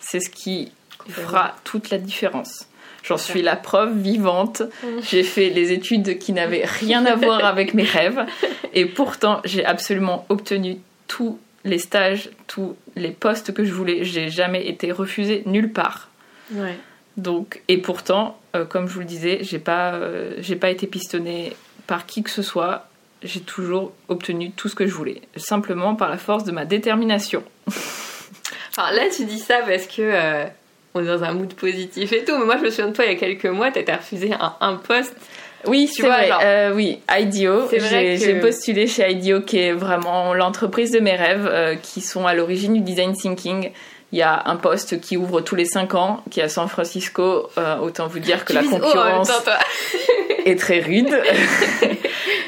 [0.00, 0.72] c'est ce qui
[1.08, 2.66] fera toute la différence.
[3.02, 4.62] J'en suis la preuve vivante.
[4.62, 4.86] Mmh.
[5.10, 8.24] J'ai fait les études qui n'avaient rien à voir avec mes rêves
[8.74, 14.04] et pourtant j'ai absolument obtenu tous les stages, tous les postes que je voulais.
[14.04, 16.10] J'ai jamais été refusée nulle part.
[16.52, 16.76] Ouais.
[17.16, 20.86] Donc, et pourtant, euh, comme je vous le disais, j'ai pas, euh, j'ai pas été
[20.86, 21.56] pistonnée
[21.86, 22.88] par qui que ce soit.
[23.22, 27.42] J'ai toujours obtenu tout ce que je voulais, simplement par la force de ma détermination.
[28.76, 30.44] Alors là, tu dis ça parce que euh,
[30.92, 33.04] on est dans un mood positif et tout, mais moi je me souviens de toi
[33.04, 35.16] il y a quelques mois, t'as refusé un, un poste.
[35.66, 36.72] Oui, c'est vrai.
[36.74, 37.68] oui, IDEO.
[37.70, 42.74] J'ai postulé chez IDEO, qui est vraiment l'entreprise de mes rêves, qui sont à l'origine
[42.74, 43.70] du design thinking.
[44.14, 46.68] Il y a un poste qui ouvre tous les 5 ans, qui est à San
[46.68, 47.50] Francisco.
[47.58, 49.28] Euh, autant vous dire que la concurrence
[50.46, 51.10] est très rude.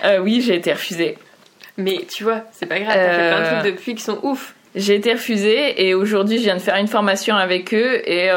[0.04, 1.18] Euh, oui, j'ai été refusée.
[1.78, 4.20] Mais tu vois, c'est pas grave, t'as fait plein de trucs euh, depuis qui sont
[4.22, 4.54] ouf.
[4.76, 8.30] J'ai été refusée et aujourd'hui je viens de faire une formation avec eux et,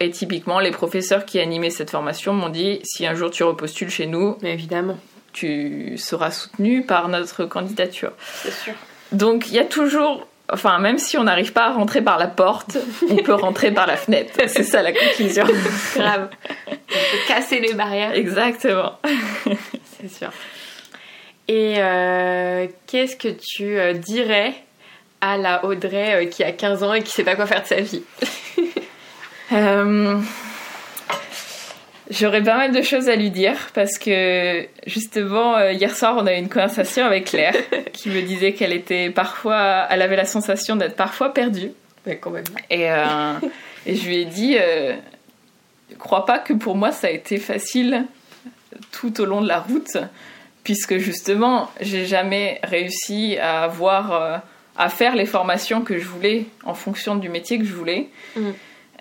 [0.00, 3.90] et typiquement les professeurs qui animaient cette formation m'ont dit si un jour tu repostules
[3.90, 4.98] chez nous, Mais évidemment,
[5.32, 8.12] tu seras soutenu par notre candidature.
[8.42, 8.74] C'est sûr.
[9.12, 12.26] Donc il y a toujours Enfin, même si on n'arrive pas à rentrer par la
[12.26, 12.76] porte,
[13.08, 14.34] on peut rentrer par la fenêtre.
[14.48, 15.44] C'est ça la conclusion.
[15.96, 16.28] Grave.
[16.68, 18.12] On peut casser les barrières.
[18.14, 18.98] Exactement.
[19.98, 20.30] C'est sûr.
[21.48, 24.52] Et euh, qu'est-ce que tu euh, dirais
[25.22, 27.66] à la Audrey euh, qui a 15 ans et qui sait pas quoi faire de
[27.68, 28.02] sa vie
[32.12, 36.26] J'aurais pas mal de choses à lui dire parce que justement euh, hier soir on
[36.26, 37.54] a eu une conversation avec Claire
[37.92, 41.70] qui me disait qu'elle était parfois, elle avait la sensation d'être parfois perdue.
[42.04, 42.44] Mais quand même.
[42.68, 43.34] Et, euh,
[43.86, 44.94] et je lui ai dit, euh,
[45.98, 48.04] crois pas que pour moi ça a été facile
[48.90, 49.96] tout au long de la route
[50.64, 54.42] puisque justement j'ai jamais réussi à avoir,
[54.76, 58.08] à faire les formations que je voulais en fonction du métier que je voulais.
[58.36, 58.50] Mm.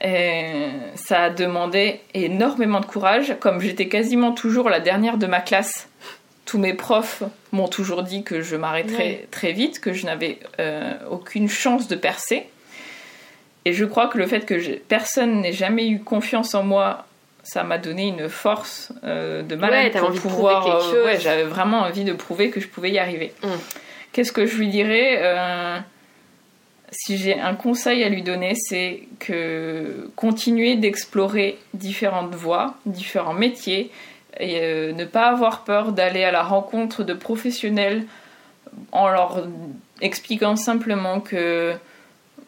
[0.03, 3.35] Et ça a demandé énormément de courage.
[3.39, 5.89] Comme j'étais quasiment toujours la dernière de ma classe,
[6.45, 10.93] tous mes profs m'ont toujours dit que je m'arrêterais très vite, que je n'avais euh,
[11.09, 12.47] aucune chance de percer.
[13.65, 17.05] Et je crois que le fait que personne n'ait jamais eu confiance en moi,
[17.43, 20.93] ça m'a donné une force euh, de malade pour pouvoir.
[20.93, 23.33] Euh, j'avais vraiment envie de prouver que je pouvais y arriver.
[23.43, 23.47] Mm.
[24.11, 25.83] Qu'est-ce que je lui dirais
[26.91, 33.91] si j'ai un conseil à lui donner, c'est que continuer d'explorer différentes voies, différents métiers,
[34.39, 38.05] et euh, ne pas avoir peur d'aller à la rencontre de professionnels
[38.91, 39.47] en leur
[40.01, 41.73] expliquant simplement que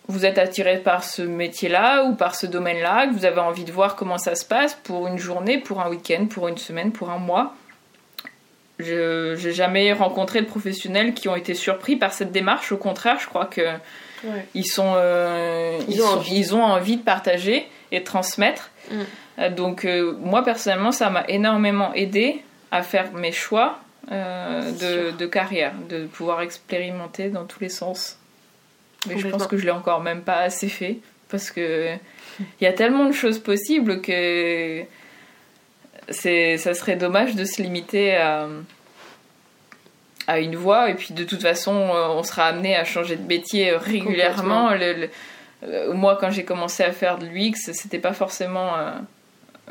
[0.07, 3.71] vous êtes attiré par ce métier-là ou par ce domaine-là, que vous avez envie de
[3.71, 7.09] voir comment ça se passe pour une journée, pour un week-end, pour une semaine, pour
[7.09, 7.55] un mois.
[8.79, 12.71] Je n'ai jamais rencontré de professionnels qui ont été surpris par cette démarche.
[12.71, 13.61] Au contraire, je crois que
[14.55, 16.01] ils, sont, euh, ils,
[16.55, 16.97] ont envie.
[16.97, 18.71] de partager et de transmettre.
[18.89, 18.95] Mm.
[19.39, 25.25] Euh, donc euh, moi personnellement, ça m'a énormément aidé à faire mes choix de, de,
[25.25, 28.17] carrière, de pouvoir expérimenter dans tous les sens.
[29.07, 30.97] Mais je pense que je l'ai encore même pas assez fait
[31.29, 31.95] parce que
[32.39, 34.83] il y a tellement de choses possibles que
[36.09, 38.47] c'est ça serait dommage de se limiter à
[40.25, 43.27] à une voie et puis de toute façon euh, on sera amené à changer de
[43.27, 44.71] métier régulièrement.
[45.93, 48.73] Moi, quand j'ai commencé à faire de l'UX, c'était pas forcément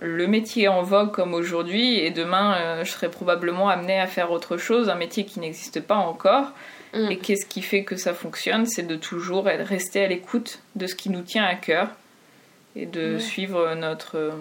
[0.01, 4.57] le métier en vogue comme aujourd'hui, et demain, je serais probablement amenée à faire autre
[4.57, 6.53] chose, un métier qui n'existe pas encore.
[6.95, 7.11] Mm.
[7.11, 8.67] Et qu'est-ce qui fait que ça fonctionne?
[8.67, 11.89] C'est de toujours rester à l'écoute de ce qui nous tient à cœur
[12.77, 14.33] et de suivre notre,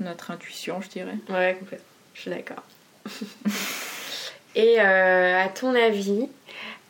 [0.00, 1.16] notre intuition, je dirais.
[1.28, 1.86] Ouais, complètement.
[2.14, 2.62] Je suis d'accord.
[4.54, 6.28] et euh, à ton avis,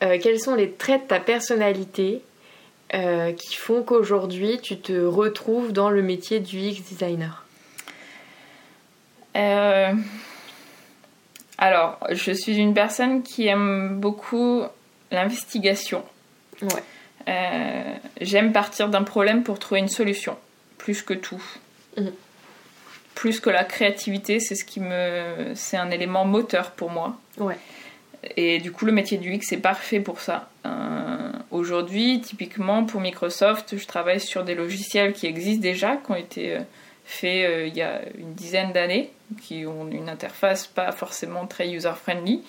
[0.03, 2.23] euh, quels sont les traits de ta personnalité
[2.95, 7.45] euh, qui font qu'aujourd'hui tu te retrouves dans le métier du UX designer?
[11.59, 14.65] Alors, je suis une personne qui aime beaucoup
[15.11, 16.05] l'investigation.
[17.29, 20.37] Euh, j'aime partir d'un problème pour trouver une solution,
[20.79, 21.43] plus que tout.
[21.97, 22.13] Mhm.
[23.15, 27.17] Plus que la créativité, c'est ce qui me, c'est un élément moteur pour moi.
[28.37, 30.49] Et du coup, le métier du X est parfait pour ça.
[30.67, 36.17] Euh, aujourd'hui, typiquement pour Microsoft, je travaille sur des logiciels qui existent déjà, qui ont
[36.17, 36.61] été euh,
[37.05, 39.11] faits euh, il y a une dizaine d'années,
[39.43, 42.43] qui ont une interface pas forcément très user-friendly.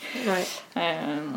[0.77, 1.27] Euh,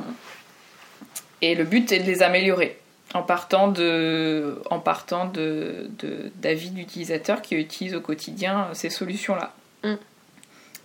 [1.41, 2.79] et le but est de les améliorer
[3.14, 5.90] en partant de en partant de,
[6.36, 9.54] d'avis d'utilisateurs qui utilisent au quotidien ces solutions-là.
[9.82, 9.94] Mm.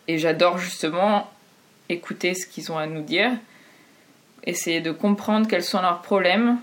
[0.08, 1.30] Et j'adore justement
[1.90, 3.32] écouter ce qu'ils ont à nous dire,
[4.46, 6.58] essayer de comprendre quels sont leurs problèmes.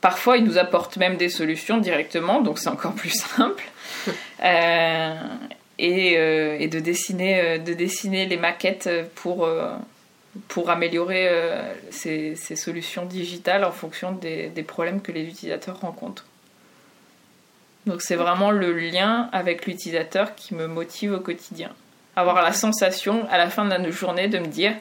[0.00, 3.64] Parfois, ils nous apportent même des solutions directement, donc c'est encore plus simple.
[4.44, 5.14] Euh,
[5.78, 9.48] et, euh, et, de, dessiner, euh, de dessiner les maquettes pour,
[10.48, 11.30] pour améliorer
[11.90, 16.24] ces, ces, solutions digitales en fonction des, des, problèmes que les utilisateurs rencontrent.
[17.86, 21.70] Donc c'est vraiment le lien avec l'utilisateur qui me motive au quotidien.
[22.16, 24.74] Avoir la sensation à la fin de la journée de me dire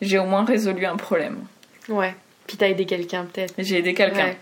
[0.00, 1.44] j'ai au moins résolu un problème.
[1.88, 2.14] Ouais.
[2.46, 3.54] Puis t'as aidé quelqu'un peut-être.
[3.58, 4.34] J'ai aidé quelqu'un.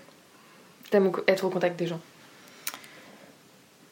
[0.90, 2.00] T'aimes être au contact des gens.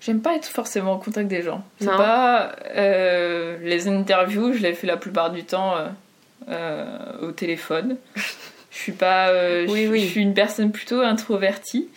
[0.00, 1.64] J'aime pas être forcément en contact des gens.
[1.78, 5.90] C'est pas euh, les interviews, je les fais la plupart du temps euh, euh,
[7.20, 7.96] au téléphone.
[8.70, 9.32] je suis pas,
[9.68, 10.00] oui, oui.
[10.00, 11.88] je suis une personne plutôt introvertie.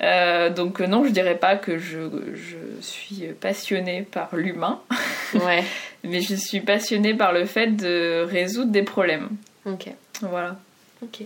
[0.00, 1.98] donc non, je dirais pas que je,
[2.34, 4.80] je suis passionnée par l'humain.
[5.34, 5.62] Ouais.
[6.02, 9.28] Mais je suis passionnée par le fait de résoudre des problèmes.
[9.64, 9.88] Ok.
[10.22, 10.58] Voilà.
[11.02, 11.22] Ok.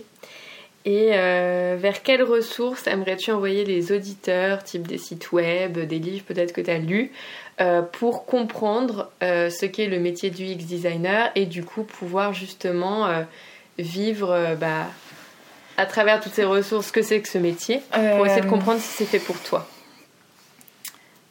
[0.85, 6.23] Et euh, vers quelles ressources aimerais-tu envoyer les auditeurs, type des sites web, des livres
[6.25, 7.11] peut-être que tu as lus,
[7.59, 12.33] euh, pour comprendre euh, ce qu'est le métier du UX designer et du coup pouvoir
[12.33, 13.07] justement
[13.79, 14.85] vivre bah,
[15.77, 17.81] à travers toutes ces ressources ce que c'est que ce métier,
[18.15, 19.67] pour essayer de comprendre si c'est fait pour toi?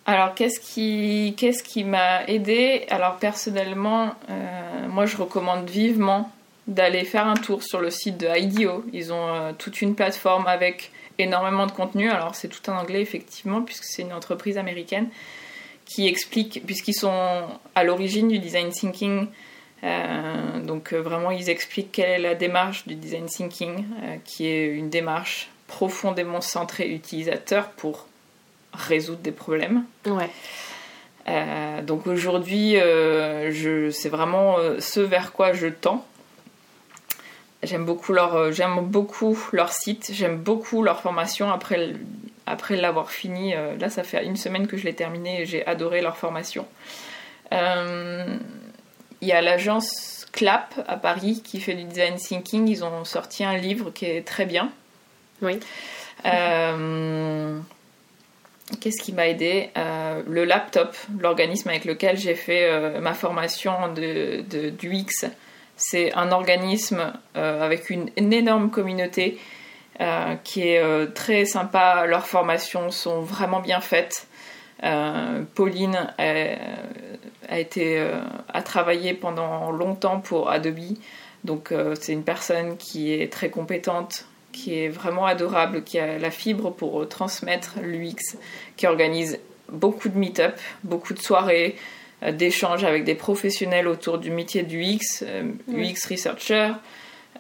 [0.07, 2.85] Alors, qu'est-ce qui, qu'est-ce qui m'a aidé?
[2.91, 4.15] Alors, personnellement,
[4.91, 6.31] moi, je recommande vivement
[6.67, 8.85] d'aller faire un tour sur le site de IDEO.
[8.93, 12.11] Ils ont euh, toute une plateforme avec énormément de contenu.
[12.11, 15.09] Alors c'est tout en anglais effectivement puisque c'est une entreprise américaine
[15.85, 17.43] qui explique, puisqu'ils sont
[17.75, 19.27] à l'origine du design thinking.
[19.83, 23.85] Euh, donc euh, vraiment ils expliquent quelle est la démarche du design thinking,
[24.25, 28.07] qui est une démarche profondément centrée utilisateur pour
[28.73, 29.85] résoudre des problèmes.
[30.07, 30.31] Ouais.
[31.83, 36.05] donc aujourd'hui, c'est vraiment ce vers quoi je tends
[37.65, 41.95] J'aime beaucoup leur, euh, j'aime beaucoup leur site, j'aime beaucoup leur formation après,
[42.47, 43.55] après l'avoir fini.
[43.55, 46.67] Euh, là, ça fait une semaine que je l'ai terminé et j'ai adoré leur formation.
[47.53, 48.37] Euh,
[49.21, 52.69] il y a l'agence Clap à Paris qui fait du design thinking.
[52.69, 54.71] Ils ont sorti un livre qui est très bien.
[55.41, 55.61] Oui.
[58.81, 59.71] Qu'est-ce qui m'a aidé?
[59.77, 65.29] Le laptop, l'organisme avec lequel j'ai fait ma formation de, de, d'UX
[65.77, 69.39] c'est un organisme euh, avec une, énorme communauté
[70.01, 72.07] euh, qui est euh, très sympa.
[72.07, 74.27] Leurs formations sont vraiment bien faites.
[75.55, 78.07] Pauline a, été,
[78.53, 80.99] a travaillé pendant longtemps pour Adobe.
[81.43, 86.31] Donc c'est une personne qui est très compétente, qui est vraiment adorable, qui a la
[86.31, 88.37] fibre pour transmettre l'UX,
[88.77, 89.39] qui organise
[89.71, 91.77] beaucoup de meet-up, beaucoup de soirées,
[92.33, 95.25] d'échanges avec des professionnels autour du métier du UX,
[95.69, 96.73] UX researcher,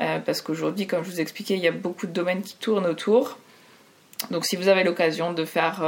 [0.00, 2.86] euh, parce qu'aujourd'hui, comme je vous expliquais, il y a beaucoup de domaines qui tournent
[2.86, 3.38] autour.
[4.30, 5.82] Donc si vous avez l'occasion de faire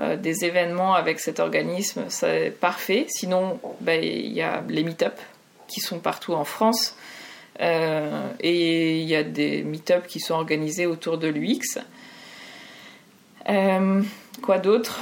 [0.00, 3.06] euh, des événements avec cet organisme, c'est parfait.
[3.08, 5.18] Sinon, ben, il y a les meet-up
[5.68, 6.96] qui sont partout en France.
[7.60, 11.78] et il y a des meet-up qui sont organisés autour de l'UX.
[14.42, 15.00] quoi d'autre?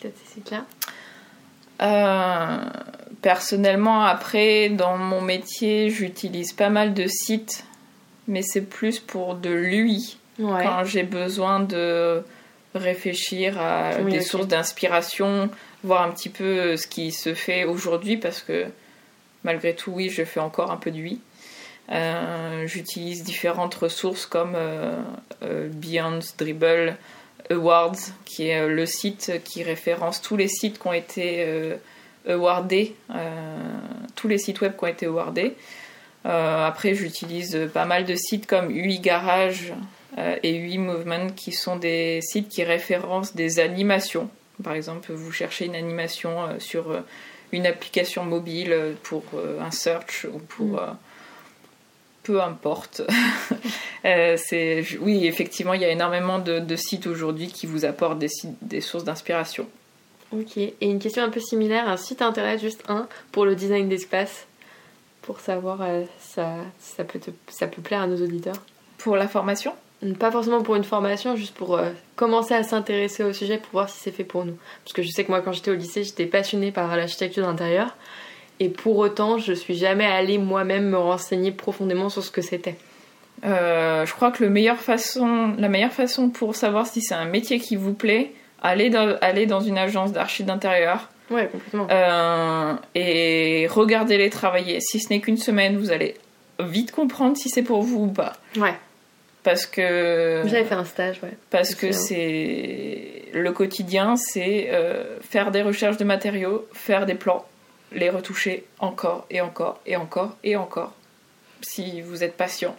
[0.00, 0.60] Peut-être c'est euh,
[3.22, 7.64] personnellement, après, dans mon métier, j'utilise pas mal de sites,
[8.28, 10.18] mais c'est plus pour de l'UI.
[10.38, 12.22] quand j'ai besoin de
[12.74, 15.50] réfléchir à des sources d'inspiration,
[15.82, 18.66] voir un petit peu ce qui se fait aujourd'hui parce que
[19.44, 21.20] malgré tout, oui, je fais encore un peu de oui.
[21.90, 24.96] Euh, j'utilise différentes ressources comme euh,
[25.42, 26.96] euh, Beyond Dribble
[27.50, 31.74] Awards, qui est le site qui référence tous les sites qui ont été
[32.28, 32.94] awardés,
[34.14, 35.56] tous les sites web qui ont été awardés.
[36.24, 39.72] après, j'utilise pas mal de sites comme UI Garage
[40.16, 44.30] et UI Movement, qui sont des sites qui référencent des animations.
[44.62, 47.02] Par exemple, vous cherchez une animation sur
[47.52, 49.24] une application mobile pour
[49.60, 50.96] un search ou pour mm
[52.22, 53.02] peu importe.
[54.04, 58.30] Euh, c'est, oui, effectivement, il y a énormément de, sites aujourd'hui qui vous apportent des,
[58.62, 59.66] des sources d'inspiration.
[60.32, 63.88] Ok, et une question un peu similaire, un site internet, juste un, pour le design
[63.88, 64.46] d'espace,
[65.22, 68.56] pour savoir euh, ça, ça, peut ça peut plaire à nos auditeurs?
[68.98, 69.72] Pour la formation?
[70.18, 73.90] Pas forcément pour une formation, juste pour euh, commencer à s'intéresser au sujet, pour voir
[73.90, 74.56] si c'est fait pour nous.
[74.84, 77.94] Parce que je sais que moi, quand j'étais au lycée, j'étais passionnée par l'architecture d'intérieur.
[78.60, 82.76] Et pour autant, je suis jamais allée moi-même me renseigner profondément sur ce que c'était.
[83.44, 87.24] Euh, je crois que le meilleur façon, la meilleure façon pour savoir si c'est un
[87.24, 88.32] métier qui vous plaît,
[88.62, 91.08] allez dans une agence d'archi d'intérieur.
[91.30, 91.86] Ouais, complètement.
[91.90, 94.80] Euh, et regardez-les travailler.
[94.80, 96.16] Si ce n'est qu'une semaine, vous allez
[96.58, 98.32] vite comprendre si c'est pour vous ou pas.
[98.56, 98.74] Ouais.
[99.42, 100.42] Parce que.
[100.44, 101.36] J'avais fait un stage, ouais.
[101.50, 103.24] Parce que c'est.
[103.32, 107.46] Le quotidien, c'est euh, faire des recherches de matériaux, faire des plans,
[107.92, 110.92] les retoucher encore et encore et encore et encore.
[111.62, 112.76] Si vous êtes patient,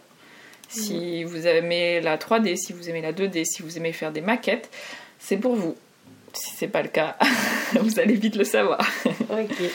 [0.71, 4.21] si vous aimez la 3D, si vous aimez la 2D, si vous aimez faire des
[4.21, 4.69] maquettes,
[5.19, 5.75] c'est pour vous.
[6.33, 7.17] Si c'est pas le cas,
[7.81, 8.79] vous allez vite le savoir.
[9.05, 9.69] ok.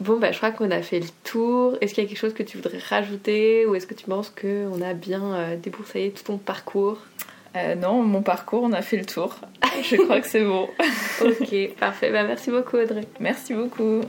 [0.00, 1.76] Bon, bah, je crois qu'on a fait le tour.
[1.80, 4.30] Est-ce qu'il y a quelque chose que tu voudrais rajouter ou est-ce que tu penses
[4.30, 6.98] qu'on a bien euh, déboursaillé tout ton parcours?
[7.56, 9.36] Euh, Non, mon parcours, on a fait le tour.
[9.82, 10.68] je crois que c'est bon.
[11.20, 12.10] ok, parfait.
[12.10, 13.02] Bah, merci beaucoup, Audrey.
[13.20, 14.00] Merci beaucoup.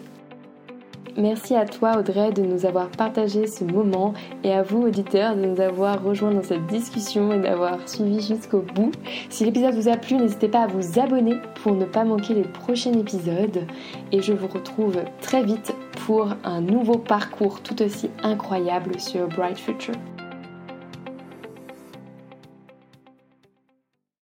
[1.18, 5.42] Merci à toi Audrey de nous avoir partagé ce moment et à vous auditeurs de
[5.46, 8.92] nous avoir rejoints dans cette discussion et d'avoir suivi jusqu'au bout.
[9.30, 12.44] Si l'épisode vous a plu, n'hésitez pas à vous abonner pour ne pas manquer les
[12.44, 13.66] prochains épisodes
[14.12, 15.74] et je vous retrouve très vite
[16.06, 19.96] pour un nouveau parcours tout aussi incroyable sur Bright Future.